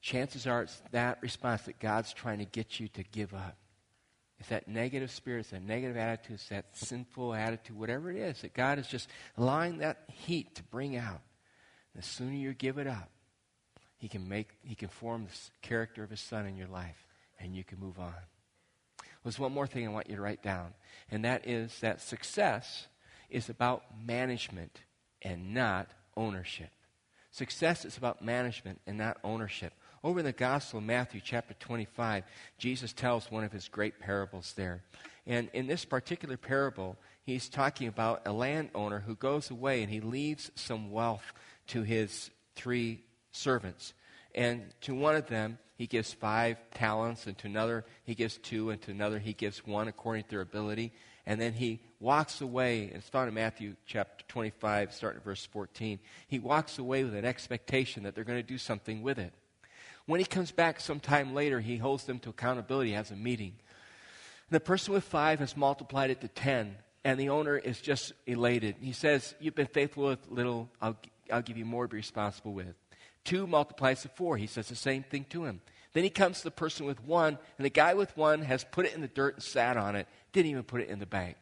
Chances 0.00 0.48
are 0.48 0.62
it's 0.62 0.82
that 0.90 1.18
response 1.22 1.62
that 1.62 1.78
God's 1.78 2.12
trying 2.12 2.38
to 2.38 2.44
get 2.44 2.80
you 2.80 2.88
to 2.88 3.04
give 3.04 3.32
up. 3.32 3.56
It's 4.40 4.48
that 4.48 4.66
negative 4.66 5.10
spirit, 5.12 5.40
it's 5.40 5.50
that 5.50 5.62
negative 5.62 5.96
attitude, 5.96 6.36
it's 6.36 6.48
that 6.48 6.64
sinful 6.72 7.34
attitude, 7.34 7.78
whatever 7.78 8.10
it 8.10 8.16
is, 8.16 8.40
that 8.40 8.54
God 8.54 8.78
is 8.78 8.88
just 8.88 9.08
allowing 9.36 9.78
that 9.78 10.04
heat 10.08 10.56
to 10.56 10.62
bring 10.64 10.96
out. 10.96 11.20
And 11.94 12.02
the 12.02 12.06
sooner 12.06 12.32
you 12.32 12.52
give 12.54 12.78
it 12.78 12.86
up, 12.86 13.10
He 13.98 14.08
can 14.08 14.28
make 14.28 14.48
He 14.62 14.74
can 14.74 14.88
form 14.88 15.26
the 15.26 15.66
character 15.66 16.02
of 16.02 16.10
His 16.10 16.20
Son 16.20 16.46
in 16.46 16.56
your 16.56 16.68
life, 16.68 17.04
and 17.38 17.54
you 17.54 17.62
can 17.62 17.78
move 17.78 18.00
on. 18.00 18.14
There's 19.22 19.38
one 19.38 19.52
more 19.52 19.66
thing 19.66 19.86
I 19.86 19.90
want 19.90 20.08
you 20.08 20.16
to 20.16 20.22
write 20.22 20.42
down, 20.42 20.72
and 21.10 21.24
that 21.24 21.46
is 21.46 21.78
that 21.80 22.00
success 22.00 22.88
is 23.30 23.48
about 23.48 23.84
management 24.04 24.80
and 25.22 25.54
not 25.54 25.88
ownership. 26.16 26.70
Success 27.30 27.84
is 27.84 27.96
about 27.96 28.24
management 28.24 28.80
and 28.86 28.98
not 28.98 29.18
ownership. 29.22 29.72
Over 30.02 30.20
in 30.20 30.24
the 30.24 30.32
Gospel 30.32 30.78
of 30.78 30.84
Matthew, 30.84 31.20
chapter 31.22 31.54
25, 31.54 32.24
Jesus 32.58 32.92
tells 32.92 33.30
one 33.30 33.44
of 33.44 33.52
his 33.52 33.68
great 33.68 34.00
parables 34.00 34.54
there. 34.56 34.82
And 35.26 35.48
in 35.52 35.66
this 35.66 35.84
particular 35.84 36.36
parable, 36.36 36.96
he's 37.22 37.48
talking 37.48 37.86
about 37.86 38.22
a 38.26 38.32
landowner 38.32 39.00
who 39.00 39.14
goes 39.14 39.50
away 39.50 39.82
and 39.82 39.90
he 39.90 40.00
leaves 40.00 40.50
some 40.54 40.90
wealth 40.90 41.32
to 41.68 41.82
his 41.82 42.30
three 42.56 43.04
servants. 43.30 43.92
And 44.34 44.72
to 44.82 44.94
one 44.94 45.16
of 45.16 45.28
them, 45.28 45.58
he 45.76 45.86
gives 45.86 46.12
five 46.12 46.58
talents, 46.74 47.26
and 47.26 47.38
to 47.38 47.46
another, 47.46 47.86
he 48.04 48.14
gives 48.14 48.36
two, 48.36 48.68
and 48.68 48.82
to 48.82 48.90
another, 48.90 49.18
he 49.18 49.32
gives 49.32 49.66
one 49.66 49.88
according 49.88 50.24
to 50.24 50.28
their 50.28 50.42
ability. 50.42 50.92
And 51.30 51.40
then 51.40 51.52
he 51.52 51.78
walks 52.00 52.40
away, 52.40 52.88
and 52.88 52.96
it's 52.96 53.08
found 53.08 53.28
in 53.28 53.34
Matthew 53.34 53.76
chapter 53.86 54.24
25, 54.26 54.92
starting 54.92 55.18
at 55.18 55.24
verse 55.24 55.46
14. 55.46 56.00
He 56.26 56.40
walks 56.40 56.76
away 56.76 57.04
with 57.04 57.14
an 57.14 57.24
expectation 57.24 58.02
that 58.02 58.16
they're 58.16 58.24
going 58.24 58.40
to 58.40 58.42
do 58.42 58.58
something 58.58 59.00
with 59.00 59.16
it. 59.20 59.32
When 60.06 60.18
he 60.18 60.26
comes 60.26 60.50
back 60.50 60.80
sometime 60.80 61.32
later, 61.32 61.60
he 61.60 61.76
holds 61.76 62.02
them 62.02 62.18
to 62.18 62.30
accountability, 62.30 62.94
has 62.94 63.12
a 63.12 63.14
meeting. 63.14 63.54
And 64.48 64.56
the 64.56 64.58
person 64.58 64.92
with 64.92 65.04
five 65.04 65.38
has 65.38 65.56
multiplied 65.56 66.10
it 66.10 66.20
to 66.22 66.26
ten, 66.26 66.74
and 67.04 67.20
the 67.20 67.28
owner 67.28 67.56
is 67.56 67.80
just 67.80 68.12
elated. 68.26 68.74
He 68.80 68.90
says, 68.90 69.36
You've 69.38 69.54
been 69.54 69.68
faithful 69.68 70.06
with 70.06 70.28
little, 70.28 70.68
I'll, 70.82 70.96
I'll 71.32 71.42
give 71.42 71.56
you 71.56 71.64
more 71.64 71.84
to 71.84 71.90
be 71.92 71.98
responsible 71.98 72.54
with. 72.54 72.74
Two 73.22 73.46
multiplies 73.46 74.02
to 74.02 74.08
four. 74.08 74.36
He 74.36 74.48
says 74.48 74.66
the 74.66 74.74
same 74.74 75.04
thing 75.04 75.26
to 75.30 75.44
him. 75.44 75.60
Then 75.92 76.04
he 76.04 76.10
comes 76.10 76.38
to 76.38 76.44
the 76.44 76.50
person 76.50 76.86
with 76.86 77.02
one, 77.04 77.38
and 77.58 77.64
the 77.64 77.70
guy 77.70 77.94
with 77.94 78.16
one 78.16 78.42
has 78.42 78.64
put 78.64 78.86
it 78.86 78.94
in 78.94 79.00
the 79.00 79.08
dirt 79.08 79.34
and 79.34 79.42
sat 79.42 79.76
on 79.76 79.96
it, 79.96 80.06
didn't 80.32 80.50
even 80.50 80.62
put 80.62 80.80
it 80.80 80.88
in 80.88 80.98
the 80.98 81.06
bank. 81.06 81.36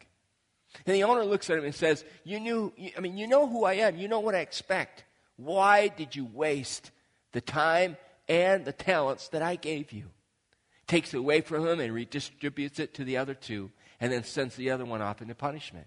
And 0.87 0.95
the 0.95 1.05
owner 1.05 1.25
looks 1.25 1.49
at 1.51 1.59
him 1.59 1.65
and 1.65 1.75
says, 1.75 2.05
You 2.25 2.41
knew, 2.41 2.73
I 2.97 3.01
mean, 3.01 3.17
you 3.17 3.27
know 3.27 3.47
who 3.47 3.65
I 3.65 3.75
am, 3.75 3.97
you 3.97 4.09
know 4.09 4.21
what 4.21 4.35
I 4.35 4.41
expect. 4.41 5.05
Why 5.37 5.89
did 5.89 6.15
you 6.15 6.25
waste 6.25 6.91
the 7.33 7.41
time 7.41 7.97
and 8.29 8.65
the 8.65 8.73
talents 8.73 9.29
that 9.29 9.43
I 9.43 9.57
gave 9.57 9.93
you. 9.93 10.05
Takes 10.87 11.15
it 11.15 11.19
away 11.19 11.41
from 11.41 11.67
him 11.67 11.81
and 11.81 11.93
redistributes 11.93 12.79
it 12.79 12.95
to 12.95 13.05
the 13.05 13.17
other 13.17 13.35
two, 13.35 13.71
and 14.01 14.13
then 14.13 14.25
sends 14.25 14.57
the 14.57 14.71
other 14.71 14.85
one 14.85 15.03
off 15.03 15.23
into 15.23 15.35
punishment. 15.35 15.87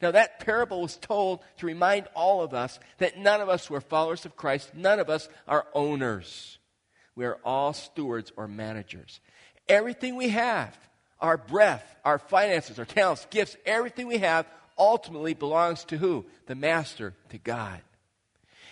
Now, 0.00 0.12
that 0.12 0.40
parable 0.40 0.80
was 0.80 0.96
told 0.96 1.40
to 1.58 1.66
remind 1.66 2.06
all 2.14 2.42
of 2.42 2.54
us 2.54 2.78
that 2.98 3.18
none 3.18 3.42
of 3.42 3.50
us 3.50 3.68
were 3.68 3.82
followers 3.82 4.24
of 4.24 4.36
Christ, 4.36 4.74
none 4.74 4.98
of 4.98 5.10
us 5.10 5.28
are 5.46 5.66
owners. 5.74 6.58
We 7.14 7.26
are 7.26 7.38
all 7.44 7.74
stewards 7.74 8.32
or 8.36 8.48
managers. 8.48 9.20
Everything 9.68 10.16
we 10.16 10.30
have, 10.30 10.78
our 11.20 11.36
breath, 11.36 11.96
our 12.04 12.18
finances, 12.18 12.78
our 12.78 12.84
talents, 12.84 13.26
gifts, 13.30 13.56
everything 13.66 14.06
we 14.06 14.18
have 14.18 14.46
ultimately 14.78 15.34
belongs 15.34 15.84
to 15.84 15.98
who? 15.98 16.24
The 16.46 16.54
Master, 16.54 17.14
to 17.28 17.38
God. 17.38 17.80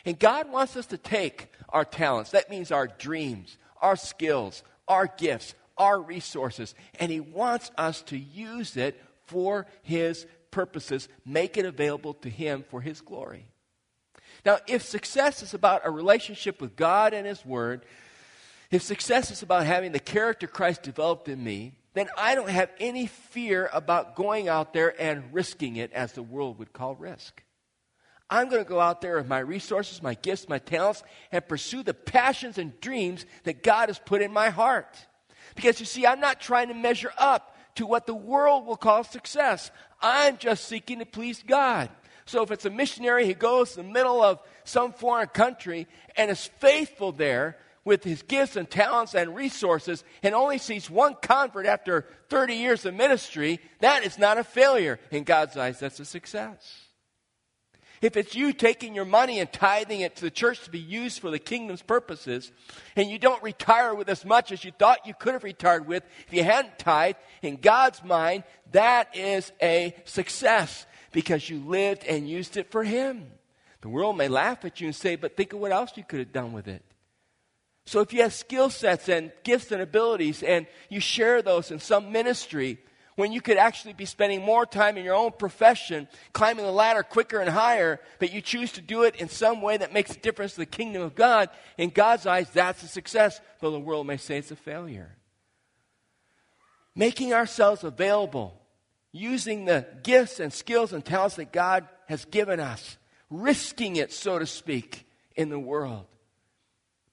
And 0.04 0.18
God 0.18 0.50
wants 0.50 0.76
us 0.76 0.87
to 0.87 0.98
take 0.98 1.52
our 1.68 1.84
talents, 1.84 2.30
that 2.30 2.50
means 2.50 2.72
our 2.72 2.87
dreams, 2.87 3.58
our 3.82 3.96
skills, 3.96 4.62
our 4.87 5.06
gifts, 5.06 5.54
our 5.76 6.00
resources, 6.00 6.74
and 6.98 7.12
He 7.12 7.20
wants 7.20 7.70
us 7.76 8.02
to 8.02 8.18
use 8.18 8.76
it 8.76 9.00
for 9.26 9.66
His 9.82 10.26
purposes, 10.50 11.08
make 11.26 11.56
it 11.56 11.66
available 11.66 12.14
to 12.14 12.30
Him 12.30 12.64
for 12.70 12.80
His 12.80 13.00
glory. 13.00 13.44
Now, 14.46 14.58
if 14.66 14.82
success 14.82 15.42
is 15.42 15.52
about 15.52 15.82
a 15.84 15.90
relationship 15.90 16.61
with 16.61 16.74
God 16.74 17.12
and 17.12 17.26
His 17.26 17.44
Word, 17.44 17.84
if 18.70 18.82
success 18.82 19.30
is 19.30 19.42
about 19.42 19.66
having 19.66 19.92
the 19.92 20.00
character 20.00 20.46
Christ 20.46 20.82
developed 20.82 21.28
in 21.28 21.42
me, 21.42 21.72
then 21.98 22.08
I 22.16 22.34
don't 22.34 22.50
have 22.50 22.70
any 22.78 23.06
fear 23.06 23.68
about 23.72 24.14
going 24.14 24.48
out 24.48 24.72
there 24.72 24.94
and 25.00 25.32
risking 25.32 25.76
it 25.76 25.92
as 25.92 26.12
the 26.12 26.22
world 26.22 26.58
would 26.58 26.72
call 26.72 26.94
risk. 26.94 27.42
I'm 28.30 28.50
going 28.50 28.62
to 28.62 28.68
go 28.68 28.80
out 28.80 29.00
there 29.00 29.16
with 29.16 29.26
my 29.26 29.38
resources, 29.38 30.02
my 30.02 30.14
gifts, 30.14 30.48
my 30.48 30.58
talents, 30.58 31.02
and 31.32 31.46
pursue 31.48 31.82
the 31.82 31.94
passions 31.94 32.58
and 32.58 32.78
dreams 32.80 33.24
that 33.44 33.62
God 33.62 33.88
has 33.88 33.98
put 33.98 34.20
in 34.20 34.32
my 34.32 34.50
heart. 34.50 35.06
Because 35.54 35.80
you 35.80 35.87
see, 35.87 36.06
I'm 36.06 36.20
not 36.20 36.40
trying 36.40 36.68
to 36.68 36.74
measure 36.74 37.12
up 37.16 37.56
to 37.76 37.87
what 37.87 38.06
the 38.06 38.14
world 38.14 38.66
will 38.66 38.76
call 38.76 39.02
success. 39.02 39.70
I'm 40.02 40.37
just 40.37 40.66
seeking 40.66 40.98
to 40.98 41.06
please 41.06 41.42
God. 41.46 41.88
So 42.26 42.42
if 42.42 42.50
it's 42.50 42.66
a 42.66 42.70
missionary 42.70 43.26
who 43.26 43.32
goes 43.32 43.70
to 43.70 43.76
the 43.76 43.84
middle 43.84 44.22
of 44.22 44.40
some 44.64 44.92
foreign 44.92 45.28
country 45.28 45.87
and 46.14 46.30
is 46.30 46.46
faithful 46.58 47.12
there 47.12 47.56
with 47.84 48.04
his 48.04 48.22
gifts 48.22 48.56
and 48.56 48.68
talents 48.68 49.14
and 49.14 49.34
resources 49.34 50.04
and 50.22 50.34
only 50.34 50.58
sees 50.58 50.90
one 50.90 51.14
convert 51.20 51.66
after 51.66 52.06
30 52.28 52.54
years 52.54 52.84
of 52.84 52.94
ministry, 52.94 53.60
that 53.80 54.04
is 54.04 54.18
not 54.18 54.38
a 54.38 54.44
failure. 54.44 54.98
In 55.10 55.24
God's 55.24 55.56
eyes, 55.56 55.80
that's 55.80 56.00
a 56.00 56.04
success. 56.04 56.88
If 58.00 58.16
it's 58.16 58.34
you 58.34 58.52
taking 58.52 58.94
your 58.94 59.04
money 59.04 59.40
and 59.40 59.52
tithing 59.52 60.00
it 60.00 60.16
to 60.16 60.22
the 60.22 60.30
church 60.30 60.62
to 60.64 60.70
be 60.70 60.78
used 60.78 61.18
for 61.18 61.30
the 61.30 61.38
kingdom's 61.38 61.82
purposes, 61.82 62.52
and 62.94 63.10
you 63.10 63.18
don't 63.18 63.42
retire 63.42 63.94
with 63.94 64.08
as 64.08 64.24
much 64.24 64.52
as 64.52 64.64
you 64.64 64.70
thought 64.70 65.06
you 65.06 65.14
could 65.14 65.32
have 65.32 65.44
retired 65.44 65.86
with 65.86 66.04
if 66.26 66.32
you 66.32 66.44
hadn't 66.44 66.78
tithed, 66.78 67.18
in 67.42 67.56
God's 67.56 68.02
mind, 68.04 68.44
that 68.72 69.16
is 69.16 69.50
a 69.60 69.96
success 70.04 70.86
because 71.12 71.48
you 71.50 71.58
lived 71.58 72.04
and 72.04 72.28
used 72.28 72.56
it 72.56 72.70
for 72.70 72.84
Him. 72.84 73.32
The 73.80 73.88
world 73.88 74.16
may 74.16 74.28
laugh 74.28 74.64
at 74.64 74.80
you 74.80 74.88
and 74.88 74.94
say, 74.94 75.16
but 75.16 75.36
think 75.36 75.52
of 75.52 75.60
what 75.60 75.72
else 75.72 75.92
you 75.96 76.04
could 76.04 76.18
have 76.20 76.32
done 76.32 76.52
with 76.52 76.68
it. 76.68 76.84
So 77.88 78.01
if 78.01 78.12
you 78.12 78.20
have 78.20 78.35
skill 78.35 78.68
sets 78.68 79.09
and 79.09 79.33
gifts 79.44 79.72
and 79.72 79.81
abilities 79.81 80.42
and 80.42 80.66
you 80.90 81.01
share 81.01 81.40
those 81.40 81.70
in 81.70 81.79
some 81.79 82.12
ministry, 82.12 82.77
when 83.16 83.33
you 83.33 83.40
could 83.40 83.57
actually 83.57 83.94
be 83.94 84.05
spending 84.05 84.42
more 84.42 84.66
time 84.66 84.98
in 84.98 85.07
your 85.07 85.14
own 85.14 85.33
profession, 85.33 86.07
climbing 86.35 86.66
the 86.66 86.70
ladder 86.70 87.03
quicker 87.03 87.40
and 87.40 87.48
higher, 87.48 87.98
but 88.18 88.31
you 88.31 88.42
choose 88.42 88.72
to 88.72 88.83
do 88.83 89.05
it 89.05 89.16
in 89.16 89.31
some 89.31 89.62
way 89.62 89.79
that 89.79 89.94
makes 89.94 90.14
a 90.14 90.18
difference 90.18 90.53
to 90.53 90.59
the 90.59 90.66
kingdom 90.66 91.01
of 91.01 91.14
God, 91.14 91.48
in 91.79 91.88
God's 91.88 92.27
eyes, 92.27 92.51
that's 92.51 92.83
a 92.83 92.88
success, 92.88 93.40
though 93.61 93.70
the 93.70 93.81
world 93.81 94.07
may 94.07 94.18
say 94.18 94.37
it's 94.37 94.51
a 94.51 94.57
failure. 94.57 95.16
Making 96.94 97.33
ourselves 97.33 97.85
available, 97.85 98.61
using 99.12 99.64
the 99.64 99.87
gifts 100.03 100.40
and 100.40 100.53
skills 100.53 100.92
and 100.92 101.03
talents 101.03 101.37
that 101.37 101.55
God 101.55 101.88
has 102.07 102.27
given 102.27 102.61
us, 102.61 102.98
risking 103.31 103.96
it, 103.96 104.12
so 104.12 104.38
to 104.38 104.44
speak, 104.44 105.09
in 105.35 105.48
the 105.48 105.59
world 105.59 106.05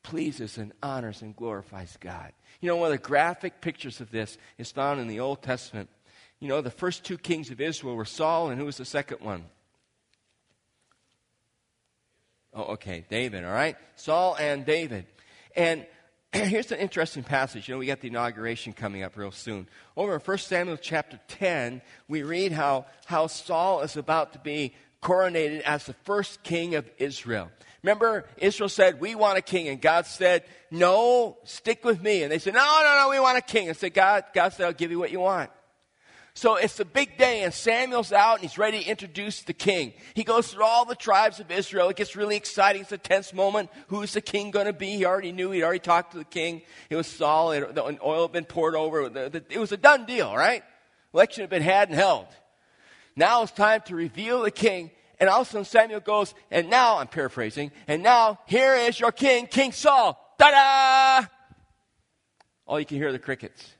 pleases 0.06 0.60
and 0.60 0.72
honors 0.84 1.24
and 1.24 1.36
glorifies 1.36 1.98
God. 2.00 2.32
You 2.62 2.70
know, 2.70 2.76
one 2.76 2.92
of 2.92 2.92
the 2.92 3.08
graphic 3.08 3.60
pictures 3.60 4.02
of 4.02 4.12
this 4.12 4.38
is 4.60 4.72
found 4.72 5.02
in 5.02 5.08
the 5.08 5.20
Old 5.20 5.42
Testament. 5.42 5.90
You 6.40 6.48
know, 6.48 6.62
the 6.62 6.70
first 6.70 7.04
two 7.04 7.18
kings 7.18 7.50
of 7.50 7.60
Israel 7.60 7.96
were 7.96 8.06
Saul, 8.06 8.52
and 8.52 8.60
who 8.60 8.68
was 8.68 8.78
the 8.78 8.86
second 8.86 9.22
one? 9.22 9.46
Oh, 12.54 12.74
okay, 12.74 13.04
David, 13.10 13.44
all 13.44 13.52
right? 13.52 13.78
Saul 13.96 14.38
and 14.40 14.64
David. 14.64 15.08
And 15.56 15.88
here's 16.34 16.72
an 16.72 16.78
interesting 16.78 17.24
passage. 17.24 17.68
You 17.68 17.74
know, 17.74 17.80
we 17.80 17.88
got 17.88 18.02
the 18.02 18.10
inauguration 18.10 18.74
coming 18.74 19.02
up 19.02 19.18
real 19.18 19.32
soon. 19.32 19.68
Over 19.98 20.14
in 20.14 20.20
1 20.20 20.38
Samuel 20.38 20.78
chapter 20.78 21.20
10, 21.30 21.82
we 22.08 22.22
read 22.22 22.52
how, 22.52 22.86
how 23.06 23.26
Saul 23.26 23.82
is 23.82 23.98
about 23.98 24.34
to 24.34 24.40
be 24.40 24.76
coronated 25.02 25.62
as 25.62 25.88
the 25.88 25.94
first 26.04 26.44
king 26.44 26.76
of 26.76 26.88
Israel. 27.00 27.50
Remember, 27.86 28.26
Israel 28.38 28.68
said, 28.68 29.00
We 29.00 29.14
want 29.14 29.38
a 29.38 29.44
king. 29.44 29.68
And 29.68 29.80
God 29.80 30.08
said, 30.08 30.44
No, 30.72 31.38
stick 31.44 31.86
with 31.86 32.02
me. 32.02 32.24
And 32.24 32.32
they 32.32 32.40
said, 32.40 32.56
No, 32.56 32.82
no, 32.84 33.04
no, 33.04 33.10
we 33.12 33.20
want 33.20 33.38
a 33.38 33.42
king. 33.42 33.68
And 33.68 33.78
said, 33.78 33.94
God, 33.94 34.24
God 34.34 34.54
said, 34.54 34.66
I'll 34.66 34.74
give 34.74 34.90
you 34.90 34.98
what 34.98 35.12
you 35.12 35.20
want. 35.20 35.52
So 36.34 36.56
it's 36.56 36.78
the 36.78 36.84
big 36.84 37.16
day, 37.18 37.44
and 37.44 37.54
Samuel's 37.54 38.12
out, 38.12 38.34
and 38.34 38.42
he's 38.42 38.58
ready 38.58 38.84
to 38.84 38.90
introduce 38.90 39.44
the 39.44 39.54
king. 39.54 39.94
He 40.16 40.24
goes 40.24 40.48
through 40.48 40.66
all 40.66 40.84
the 40.84 40.96
tribes 40.96 41.40
of 41.40 41.50
Israel. 41.52 41.88
It 41.90 41.96
gets 41.96 42.16
really 42.16 42.36
exciting. 42.36 42.82
It's 42.82 42.92
a 42.92 42.98
tense 42.98 43.34
moment. 43.34 43.70
Who's 43.88 44.14
the 44.14 44.20
king 44.20 44.50
going 44.50 44.66
to 44.66 44.74
be? 44.74 44.98
He 44.98 45.06
already 45.06 45.32
knew. 45.32 45.52
He'd 45.52 45.64
already 45.64 45.80
talked 45.80 46.14
to 46.14 46.18
the 46.18 46.26
king. 46.26 46.64
It 46.90 46.96
was 46.96 47.06
Saul. 47.06 47.52
It, 47.52 47.76
the 47.76 47.84
oil 48.04 48.24
had 48.24 48.32
been 48.32 48.46
poured 48.46 48.76
over. 48.76 49.04
It 49.04 49.60
was 49.60 49.72
a 49.72 49.78
done 49.78 50.06
deal, 50.06 50.36
right? 50.36 50.64
Election 51.14 51.44
had 51.44 51.52
been 51.52 51.62
had 51.62 51.90
and 51.90 51.98
held. 51.98 52.26
Now 53.16 53.44
it's 53.44 53.52
time 53.52 53.82
to 53.86 53.96
reveal 53.96 54.42
the 54.42 54.50
king. 54.50 54.90
And 55.20 55.30
all 55.30 55.42
of 55.42 55.48
a 55.48 55.50
sudden 55.50 55.66
Samuel 55.66 56.00
goes, 56.00 56.34
and 56.52 56.70
now, 56.70 56.98
I'm 56.98 57.08
paraphrasing, 57.08 57.72
and 57.88 58.04
now 58.04 58.40
here 58.46 58.76
is 58.76 59.00
your 59.00 59.12
king, 59.12 59.48
King 59.48 59.72
Saul. 59.72 60.20
Ta 60.38 60.52
da! 60.52 61.28
All 62.68 62.80
you 62.80 62.86
can 62.86 62.98
hear 62.98 63.10
are 63.10 63.14
the 63.14 63.20
crickets. 63.20 63.74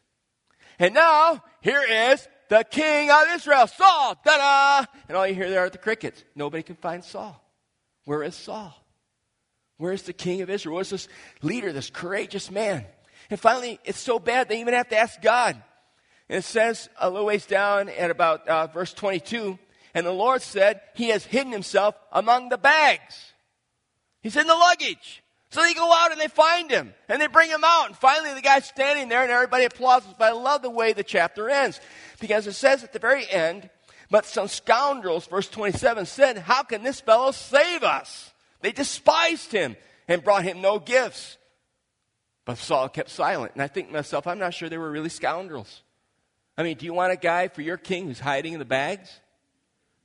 And 0.80 0.94
now, 0.94 1.44
here 1.62 1.84
is 1.84 2.28
the 2.50 2.64
king 2.64 3.10
of 3.10 3.24
Israel, 3.34 3.68
Saul. 3.68 4.16
Ta 4.16 4.38
da! 4.38 5.00
And 5.08 5.18
all 5.18 5.28
you 5.28 5.36
hear 5.36 5.50
there 5.50 5.62
are 5.62 5.70
the 5.70 5.78
crickets. 5.78 6.24
Nobody 6.36 6.64
can 6.64 6.76
find 6.76 7.04
Saul. 7.04 7.42
Where 8.06 8.24
is 8.24 8.36
Saul? 8.36 8.74
Where 9.78 9.92
is 9.92 10.04
the 10.04 10.14
king 10.14 10.42
of 10.42 10.50
Israel? 10.50 10.76
Where's 10.76 10.90
this 10.90 11.08
leader, 11.42 11.74
this 11.74 11.90
courageous 11.90 12.50
man? 12.50 12.86
And 13.30 13.40
finally, 13.40 13.80
it's 13.84 14.00
so 14.00 14.20
bad 14.20 14.48
they 14.48 14.62
even 14.62 14.74
have 14.74 14.90
to 14.90 14.98
ask 14.98 15.22
God. 15.22 15.62
And 16.30 16.40
it 16.40 16.44
says 16.44 16.90
a 17.00 17.10
little 17.10 17.26
ways 17.26 17.46
down 17.46 17.90
at 17.90 18.12
about 18.12 18.48
uh, 18.48 18.68
verse 18.68 18.94
22 18.94 19.60
and 19.96 20.06
the 20.06 20.12
Lord 20.12 20.42
said, 20.42 20.82
He 20.94 21.10
has 21.10 21.26
hidden 21.26 21.54
himself 21.54 21.96
among 22.12 22.50
the 22.50 22.58
bags. 22.58 23.34
He's 24.22 24.36
in 24.36 24.46
the 24.46 24.54
luggage. 24.54 25.24
So 25.52 25.62
they 25.62 25.74
go 25.74 25.90
out 25.94 26.12
and 26.12 26.20
they 26.20 26.28
find 26.28 26.70
him 26.70 26.94
and 27.08 27.22
they 27.22 27.28
bring 27.28 27.50
him 27.50 27.64
out. 27.64 27.88
And 27.88 27.96
finally, 27.96 28.34
the 28.34 28.42
guy's 28.42 28.66
standing 28.66 29.08
there 29.08 29.24
and 29.24 29.32
everybody 29.32 29.64
applauds. 29.64 30.06
But 30.20 30.26
I 30.26 30.32
love 30.34 30.62
the 30.62 30.70
way 30.70 30.92
the 30.92 31.04
chapter 31.04 31.50
ends 31.50 31.80
because 32.20 32.46
it 32.46 32.54
says 32.54 32.84
at 32.84 32.92
the 32.92 33.00
very 33.00 33.30
end, 33.30 33.70
but 34.12 34.26
some 34.26 34.50
scoundrels, 34.50 35.28
verse 35.28 35.48
27 35.48 36.06
said, 36.08 36.40
How 36.40 36.64
can 36.64 36.84
this 36.84 37.00
fellow 37.00 37.32
save 37.32 37.84
us? 37.84 38.34
They 38.60 38.74
despised 38.74 39.54
him 39.54 39.78
and 40.10 40.24
brought 40.24 40.44
him 40.44 40.60
no 40.60 40.78
gifts. 40.78 41.38
But 42.44 42.58
Saul 42.58 42.90
kept 42.90 43.10
silent. 43.10 43.54
And 43.54 43.62
I 43.62 43.68
think 43.68 43.88
to 43.88 43.94
myself, 43.94 44.28
I'm 44.28 44.40
not 44.40 44.54
sure 44.54 44.68
they 44.68 44.78
were 44.78 44.92
really 44.92 45.10
scoundrels. 45.10 45.84
I 46.58 46.64
mean, 46.64 46.76
do 46.76 46.86
you 46.86 46.94
want 46.94 47.14
a 47.14 47.18
guy 47.18 47.48
for 47.48 47.62
your 47.62 47.78
king 47.78 48.08
who's 48.08 48.20
hiding 48.20 48.54
in 48.54 48.60
the 48.60 48.66
bags? 48.66 49.10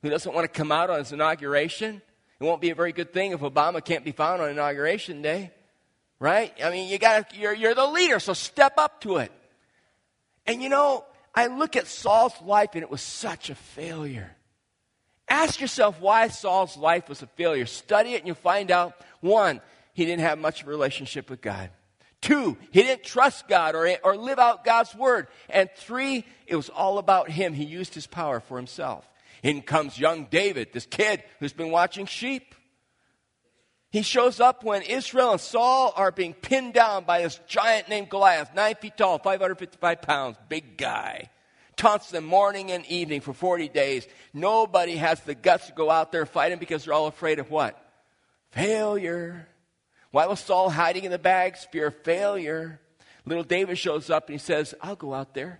Who 0.01 0.09
doesn't 0.09 0.33
want 0.33 0.51
to 0.51 0.57
come 0.57 0.71
out 0.71 0.89
on 0.89 0.99
his 0.99 1.11
inauguration. 1.11 2.01
It 2.39 2.43
won't 2.43 2.61
be 2.61 2.71
a 2.71 2.75
very 2.75 2.91
good 2.91 3.13
thing 3.13 3.31
if 3.31 3.41
Obama 3.41 3.83
can't 3.83 4.03
be 4.03 4.11
found 4.11 4.41
on 4.41 4.49
inauguration 4.49 5.21
day, 5.21 5.51
right? 6.19 6.53
I 6.63 6.71
mean, 6.71 6.89
you 6.89 6.97
got 6.97 7.35
you're, 7.35 7.53
you're 7.53 7.75
the 7.75 7.85
leader, 7.85 8.19
so 8.19 8.33
step 8.33 8.73
up 8.77 9.01
to 9.01 9.17
it. 9.17 9.31
And 10.47 10.61
you 10.61 10.69
know, 10.69 11.05
I 11.35 11.47
look 11.47 11.75
at 11.75 11.87
Saul's 11.87 12.33
life 12.41 12.71
and 12.73 12.83
it 12.83 12.89
was 12.89 13.01
such 13.01 13.49
a 13.49 13.55
failure. 13.55 14.31
Ask 15.29 15.61
yourself 15.61 16.01
why 16.01 16.27
Saul's 16.27 16.75
life 16.75 17.07
was 17.07 17.21
a 17.21 17.27
failure. 17.27 17.65
Study 17.65 18.13
it 18.13 18.17
and 18.17 18.27
you'll 18.27 18.35
find 18.35 18.71
out 18.71 18.95
one, 19.21 19.61
he 19.93 20.05
didn't 20.05 20.23
have 20.23 20.39
much 20.39 20.61
of 20.61 20.67
a 20.67 20.71
relationship 20.71 21.29
with 21.29 21.41
God. 21.41 21.69
Two, 22.21 22.57
he 22.71 22.83
didn't 22.83 23.03
trust 23.03 23.47
God 23.47 23.73
or, 23.75 23.89
or 24.03 24.15
live 24.15 24.39
out 24.39 24.63
God's 24.63 24.93
word. 24.93 25.27
And 25.49 25.69
three, 25.75 26.25
it 26.45 26.55
was 26.55 26.69
all 26.69 26.97
about 26.97 27.29
him. 27.29 27.53
He 27.53 27.63
used 27.63 27.93
his 27.93 28.07
power 28.07 28.39
for 28.39 28.57
himself. 28.57 29.07
In 29.43 29.61
comes 29.61 29.97
young 29.97 30.25
David, 30.25 30.69
this 30.71 30.85
kid 30.85 31.23
who's 31.39 31.53
been 31.53 31.71
watching 31.71 32.05
sheep. 32.05 32.53
He 33.91 34.03
shows 34.03 34.39
up 34.39 34.63
when 34.63 34.83
Israel 34.83 35.31
and 35.31 35.41
Saul 35.41 35.93
are 35.95 36.11
being 36.11 36.33
pinned 36.33 36.73
down 36.73 37.03
by 37.03 37.23
this 37.23 37.39
giant 37.47 37.89
named 37.89 38.09
Goliath, 38.09 38.53
nine 38.55 38.75
feet 38.75 38.95
tall, 38.95 39.19
555 39.19 40.01
pounds, 40.01 40.37
big 40.47 40.77
guy. 40.77 41.29
Taunts 41.75 42.09
them 42.09 42.23
morning 42.23 42.71
and 42.71 42.85
evening 42.85 43.21
for 43.21 43.33
40 43.33 43.67
days. 43.69 44.07
Nobody 44.33 44.95
has 44.95 45.19
the 45.21 45.35
guts 45.35 45.67
to 45.67 45.73
go 45.73 45.89
out 45.89 46.11
there 46.11 46.21
and 46.21 46.29
fight 46.29 46.51
him 46.51 46.59
because 46.59 46.85
they're 46.85 46.93
all 46.93 47.07
afraid 47.07 47.39
of 47.39 47.49
what? 47.49 47.77
Failure. 48.51 49.47
Why 50.11 50.27
was 50.27 50.39
Saul 50.39 50.69
hiding 50.69 51.03
in 51.03 51.11
the 51.11 51.19
bags? 51.19 51.67
Fear 51.71 51.87
of 51.87 52.03
failure. 52.03 52.79
Little 53.25 53.43
David 53.43 53.77
shows 53.77 54.09
up 54.09 54.27
and 54.27 54.39
he 54.39 54.43
says, 54.43 54.73
I'll 54.81 54.95
go 54.95 55.13
out 55.13 55.33
there. 55.33 55.59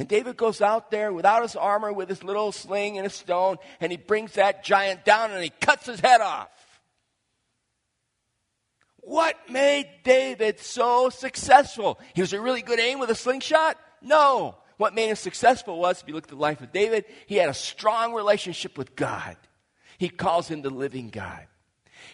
And 0.00 0.08
David 0.08 0.38
goes 0.38 0.62
out 0.62 0.90
there 0.90 1.12
without 1.12 1.42
his 1.42 1.54
armor, 1.54 1.92
with 1.92 2.08
his 2.08 2.24
little 2.24 2.52
sling 2.52 2.96
and 2.96 3.06
a 3.06 3.10
stone, 3.10 3.58
and 3.80 3.92
he 3.92 3.98
brings 3.98 4.32
that 4.32 4.64
giant 4.64 5.04
down 5.04 5.30
and 5.30 5.44
he 5.44 5.50
cuts 5.50 5.84
his 5.84 6.00
head 6.00 6.22
off. 6.22 6.48
What 9.02 9.36
made 9.50 9.90
David 10.02 10.58
so 10.58 11.10
successful? 11.10 12.00
He 12.14 12.22
was 12.22 12.32
a 12.32 12.40
really 12.40 12.62
good 12.62 12.80
aim 12.80 12.98
with 12.98 13.10
a 13.10 13.14
slingshot? 13.14 13.76
No. 14.00 14.56
What 14.78 14.94
made 14.94 15.10
him 15.10 15.16
successful 15.16 15.78
was, 15.78 16.00
if 16.00 16.08
you 16.08 16.14
look 16.14 16.24
at 16.24 16.30
the 16.30 16.36
life 16.36 16.62
of 16.62 16.72
David, 16.72 17.04
he 17.26 17.36
had 17.36 17.50
a 17.50 17.54
strong 17.54 18.14
relationship 18.14 18.78
with 18.78 18.96
God. 18.96 19.36
He 19.98 20.08
calls 20.08 20.48
him 20.48 20.62
the 20.62 20.70
living 20.70 21.10
God. 21.10 21.46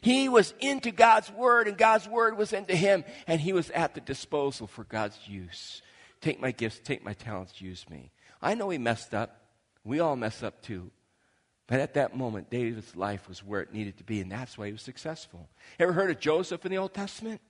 He 0.01 0.29
was 0.29 0.55
into 0.59 0.90
God's 0.90 1.31
word, 1.31 1.68
and 1.68 1.79
God's 1.79 2.09
word 2.09 2.37
was 2.37 2.53
into 2.53 2.75
him, 2.75 3.05
and 3.29 3.40
he 3.40 3.53
was 3.53 3.70
at 3.70 3.94
the 3.94 4.01
disposal 4.01 4.66
for 4.66 4.83
God's 4.83 5.20
use. 5.29 5.83
Take 6.26 6.40
my 6.40 6.50
gifts, 6.50 6.80
take 6.82 7.04
my 7.04 7.12
talents, 7.12 7.60
use 7.60 7.88
me. 7.88 8.10
I 8.42 8.54
know 8.54 8.68
he 8.68 8.78
messed 8.78 9.14
up. 9.14 9.42
We 9.84 10.00
all 10.00 10.16
mess 10.16 10.42
up 10.42 10.60
too. 10.60 10.90
But 11.68 11.78
at 11.78 11.94
that 11.94 12.16
moment, 12.16 12.50
David's 12.50 12.96
life 12.96 13.28
was 13.28 13.44
where 13.44 13.60
it 13.60 13.72
needed 13.72 13.96
to 13.98 14.02
be, 14.02 14.20
and 14.20 14.32
that's 14.32 14.58
why 14.58 14.66
he 14.66 14.72
was 14.72 14.82
successful. 14.82 15.48
Ever 15.78 15.92
heard 15.92 16.10
of 16.10 16.18
Joseph 16.18 16.66
in 16.66 16.72
the 16.72 16.78
Old 16.78 16.94
Testament? 16.94 17.40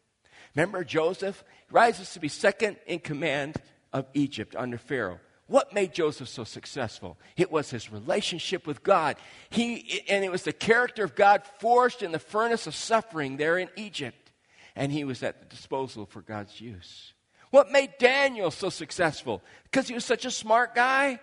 Remember 0.54 0.84
Joseph? 0.84 1.42
He 1.66 1.74
rises 1.74 2.12
to 2.12 2.20
be 2.20 2.28
second 2.28 2.76
in 2.86 2.98
command 2.98 3.56
of 3.94 4.04
Egypt 4.12 4.54
under 4.54 4.76
Pharaoh. 4.76 5.20
What 5.46 5.72
made 5.72 5.94
Joseph 5.94 6.28
so 6.28 6.44
successful? 6.44 7.16
It 7.38 7.50
was 7.50 7.70
his 7.70 7.90
relationship 7.90 8.66
with 8.66 8.82
God. 8.82 9.16
He, 9.48 10.02
and 10.06 10.22
it 10.22 10.30
was 10.30 10.42
the 10.42 10.52
character 10.52 11.02
of 11.02 11.14
God 11.14 11.44
forged 11.60 12.02
in 12.02 12.12
the 12.12 12.18
furnace 12.18 12.66
of 12.66 12.74
suffering 12.74 13.38
there 13.38 13.56
in 13.56 13.70
Egypt. 13.76 14.32
And 14.74 14.92
he 14.92 15.04
was 15.04 15.22
at 15.22 15.40
the 15.40 15.46
disposal 15.46 16.04
for 16.04 16.20
God's 16.20 16.60
use. 16.60 17.14
What 17.56 17.72
made 17.72 17.96
Daniel 17.98 18.50
so 18.50 18.68
successful? 18.68 19.42
Because 19.64 19.88
he 19.88 19.94
was 19.94 20.04
such 20.04 20.26
a 20.26 20.30
smart 20.30 20.74
guy? 20.74 21.18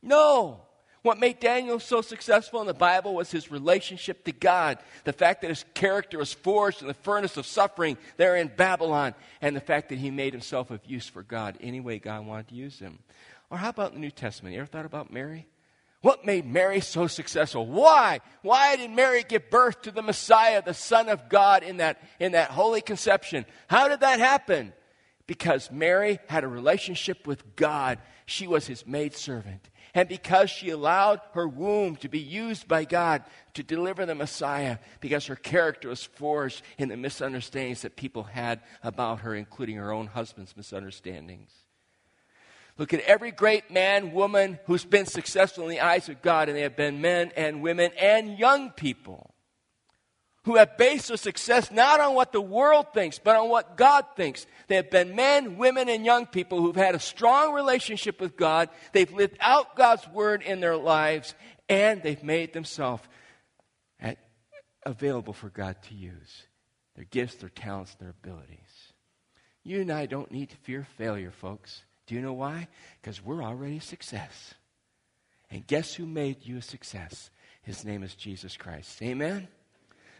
No. 0.00 0.62
What 1.02 1.20
made 1.20 1.40
Daniel 1.40 1.78
so 1.78 2.00
successful 2.00 2.62
in 2.62 2.66
the 2.66 2.72
Bible 2.72 3.14
was 3.14 3.30
his 3.30 3.50
relationship 3.50 4.24
to 4.24 4.32
God. 4.32 4.78
The 5.04 5.12
fact 5.12 5.42
that 5.42 5.50
his 5.50 5.66
character 5.74 6.16
was 6.16 6.32
forged 6.32 6.80
in 6.80 6.88
the 6.88 6.94
furnace 6.94 7.36
of 7.36 7.44
suffering 7.44 7.98
there 8.16 8.34
in 8.34 8.48
Babylon, 8.48 9.14
and 9.42 9.54
the 9.54 9.60
fact 9.60 9.90
that 9.90 9.98
he 9.98 10.10
made 10.10 10.32
himself 10.32 10.70
of 10.70 10.80
use 10.86 11.06
for 11.06 11.22
God 11.22 11.58
any 11.60 11.80
way 11.80 11.98
God 11.98 12.24
wanted 12.24 12.48
to 12.48 12.54
use 12.54 12.78
him. 12.78 13.00
Or 13.50 13.58
how 13.58 13.68
about 13.68 13.92
the 13.92 13.98
New 13.98 14.10
Testament? 14.10 14.54
You 14.54 14.62
ever 14.62 14.66
thought 14.66 14.86
about 14.86 15.12
Mary? 15.12 15.46
What 16.00 16.24
made 16.24 16.46
Mary 16.46 16.80
so 16.80 17.08
successful? 17.08 17.66
Why? 17.66 18.20
Why 18.40 18.76
did 18.76 18.90
Mary 18.90 19.22
give 19.22 19.50
birth 19.50 19.82
to 19.82 19.90
the 19.90 20.00
Messiah, 20.00 20.62
the 20.64 20.72
Son 20.72 21.10
of 21.10 21.28
God, 21.28 21.62
in 21.62 21.76
that, 21.76 22.00
in 22.18 22.32
that 22.32 22.52
holy 22.52 22.80
conception? 22.80 23.44
How 23.68 23.88
did 23.88 24.00
that 24.00 24.18
happen? 24.18 24.72
Because 25.26 25.70
Mary 25.70 26.18
had 26.28 26.44
a 26.44 26.48
relationship 26.48 27.26
with 27.26 27.56
God. 27.56 27.98
She 28.26 28.46
was 28.46 28.66
his 28.66 28.86
maidservant. 28.86 29.70
And 29.94 30.08
because 30.08 30.50
she 30.50 30.70
allowed 30.70 31.20
her 31.32 31.46
womb 31.46 31.96
to 31.96 32.08
be 32.08 32.18
used 32.18 32.66
by 32.66 32.84
God 32.84 33.22
to 33.54 33.62
deliver 33.62 34.04
the 34.04 34.14
Messiah, 34.14 34.78
because 35.00 35.26
her 35.26 35.36
character 35.36 35.88
was 35.88 36.02
forged 36.02 36.62
in 36.78 36.88
the 36.88 36.96
misunderstandings 36.96 37.82
that 37.82 37.96
people 37.96 38.24
had 38.24 38.60
about 38.82 39.20
her, 39.20 39.34
including 39.34 39.76
her 39.76 39.92
own 39.92 40.08
husband's 40.08 40.56
misunderstandings. 40.56 41.52
Look 42.76 42.92
at 42.92 43.00
every 43.00 43.30
great 43.30 43.70
man, 43.70 44.12
woman 44.12 44.58
who's 44.66 44.84
been 44.84 45.06
successful 45.06 45.64
in 45.64 45.70
the 45.70 45.80
eyes 45.80 46.08
of 46.08 46.22
God, 46.22 46.48
and 46.48 46.56
they 46.56 46.62
have 46.62 46.76
been 46.76 47.00
men 47.00 47.30
and 47.36 47.62
women 47.62 47.92
and 47.98 48.36
young 48.36 48.70
people 48.70 49.33
who 50.44 50.56
have 50.56 50.76
based 50.76 51.08
their 51.08 51.16
success 51.16 51.70
not 51.70 52.00
on 52.00 52.14
what 52.14 52.32
the 52.32 52.40
world 52.40 52.86
thinks, 52.92 53.18
but 53.18 53.36
on 53.36 53.48
what 53.48 53.76
God 53.76 54.04
thinks. 54.16 54.46
They 54.68 54.76
have 54.76 54.90
been 54.90 55.16
men, 55.16 55.56
women, 55.56 55.88
and 55.88 56.04
young 56.04 56.26
people 56.26 56.60
who've 56.60 56.76
had 56.76 56.94
a 56.94 57.00
strong 57.00 57.52
relationship 57.52 58.20
with 58.20 58.36
God. 58.36 58.68
They've 58.92 59.12
lived 59.12 59.36
out 59.40 59.76
God's 59.76 60.06
word 60.08 60.42
in 60.42 60.60
their 60.60 60.76
lives, 60.76 61.34
and 61.68 62.02
they've 62.02 62.22
made 62.22 62.52
themselves 62.52 63.02
available 64.86 65.32
for 65.32 65.48
God 65.48 65.76
to 65.84 65.94
use 65.94 66.42
their 66.94 67.06
gifts, 67.06 67.36
their 67.36 67.48
talents, 67.48 67.94
their 67.94 68.10
abilities. 68.10 68.92
You 69.62 69.80
and 69.80 69.90
I 69.90 70.06
don't 70.06 70.30
need 70.30 70.50
to 70.50 70.56
fear 70.56 70.86
failure, 70.98 71.30
folks. 71.30 71.82
Do 72.06 72.14
you 72.14 72.20
know 72.20 72.34
why? 72.34 72.68
Because 73.00 73.24
we're 73.24 73.42
already 73.42 73.78
a 73.78 73.80
success. 73.80 74.52
And 75.50 75.66
guess 75.66 75.94
who 75.94 76.04
made 76.04 76.44
you 76.44 76.58
a 76.58 76.62
success? 76.62 77.30
His 77.62 77.84
name 77.84 78.02
is 78.02 78.14
Jesus 78.14 78.58
Christ. 78.58 79.02
Amen? 79.02 79.48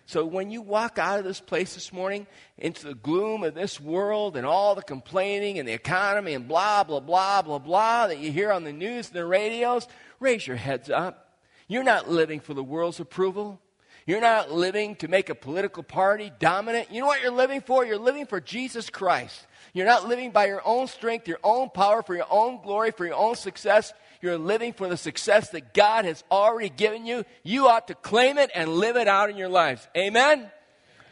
So 0.07 0.27
when 0.27 0.51
you 0.51 0.61
walk 0.61 0.99
out 0.99 1.19
of 1.19 1.25
this 1.25 1.41
place 1.41 1.75
this 1.75 1.93
morning 1.93 2.27
into 2.59 2.87
the 2.87 2.95
gloom 2.95 3.43
of 3.43 3.55
this 3.55 3.81
world 3.81 4.37
and 4.37 4.47
all 4.47 4.75
the 4.75 4.83
complaining 4.83 5.59
and 5.59 5.67
the 5.67 5.73
economy 5.73 6.35
and 6.35 6.47
blah, 6.47 6.85
blah, 6.85 7.01
blah, 7.01 7.41
blah, 7.41 7.59
blah 7.59 8.07
that 8.09 8.19
you 8.19 8.31
hear 8.31 8.53
on 8.53 8.65
the 8.65 8.73
news 8.73 9.09
and 9.09 9.17
the 9.17 9.25
radios, 9.25 9.89
raise 10.21 10.47
your 10.47 10.57
heads 10.57 10.91
up. 10.91 11.39
You're 11.69 11.85
not 11.85 12.11
living 12.11 12.41
for 12.41 12.53
the 12.53 12.63
world's 12.63 13.01
approval. 13.01 13.61
You're 14.07 14.21
not 14.21 14.53
living 14.53 14.97
to 14.97 15.09
make 15.09 15.31
a 15.31 15.35
political 15.35 15.83
party 15.83 16.31
dominant. 16.39 16.93
You 16.93 17.01
know 17.01 17.07
what 17.07 17.23
you're 17.23 17.31
living 17.31 17.63
for? 17.63 17.87
You're 17.87 17.97
living 17.97 18.27
for 18.27 18.39
Jesus 18.39 18.91
Christ. 18.91 19.47
You're 19.73 19.87
not 19.87 20.07
living 20.07 20.31
by 20.31 20.47
your 20.47 20.61
own 20.67 20.87
strength, 20.87 21.27
your 21.27 21.41
own 21.43 21.71
power, 21.71 22.03
for 22.03 22.15
your 22.15 22.27
own 22.31 22.63
glory, 22.63 22.91
for 22.91 23.07
your 23.07 23.17
own 23.17 23.35
success. 23.35 23.95
You're 24.25 24.39
living 24.39 24.73
for 24.73 24.89
the 24.89 24.97
success 24.97 25.51
that 25.51 25.75
God 25.75 26.07
has 26.07 26.25
already 26.31 26.71
given 26.71 27.05
you. 27.05 27.25
You 27.43 27.69
ought 27.69 27.89
to 27.89 27.95
claim 27.95 28.39
it 28.39 28.51
and 28.55 28.71
live 28.71 28.97
it 28.97 29.07
out 29.07 29.29
in 29.29 29.37
your 29.37 29.51
lives. 29.51 29.87
Amen? 29.95 30.51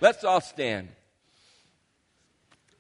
Let's 0.00 0.24
all 0.24 0.40
stand. 0.40 0.88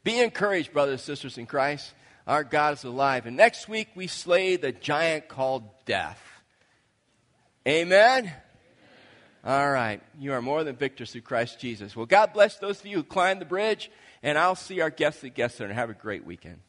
Be 0.02 0.18
encouraged, 0.18 0.72
brothers 0.72 0.92
and 0.92 1.00
sisters 1.02 1.36
in 1.36 1.44
Christ. 1.44 1.92
Our 2.26 2.44
God 2.44 2.72
is 2.72 2.84
alive. 2.84 3.26
And 3.26 3.36
next 3.36 3.68
week 3.68 3.88
we 3.94 4.06
slay 4.06 4.56
the 4.56 4.72
giant 4.72 5.28
called 5.28 5.64
death. 5.84 6.18
Amen? 7.68 8.32
All 9.44 9.70
right. 9.70 10.00
You 10.18 10.32
are 10.32 10.40
more 10.40 10.64
than 10.64 10.76
victors 10.76 11.12
through 11.12 11.20
Christ 11.20 11.60
Jesus. 11.60 11.94
Well, 11.94 12.06
God 12.06 12.32
bless 12.32 12.56
those 12.56 12.80
of 12.80 12.86
you 12.86 12.96
who 12.96 13.04
climbed 13.04 13.42
the 13.42 13.44
bridge, 13.44 13.90
and 14.22 14.38
I'll 14.38 14.54
see 14.54 14.80
our 14.80 14.88
guests 14.88 15.22
at 15.24 15.34
Guest 15.34 15.58
Center. 15.58 15.74
Have 15.74 15.90
a 15.90 15.94
great 15.94 16.24
weekend. 16.24 16.60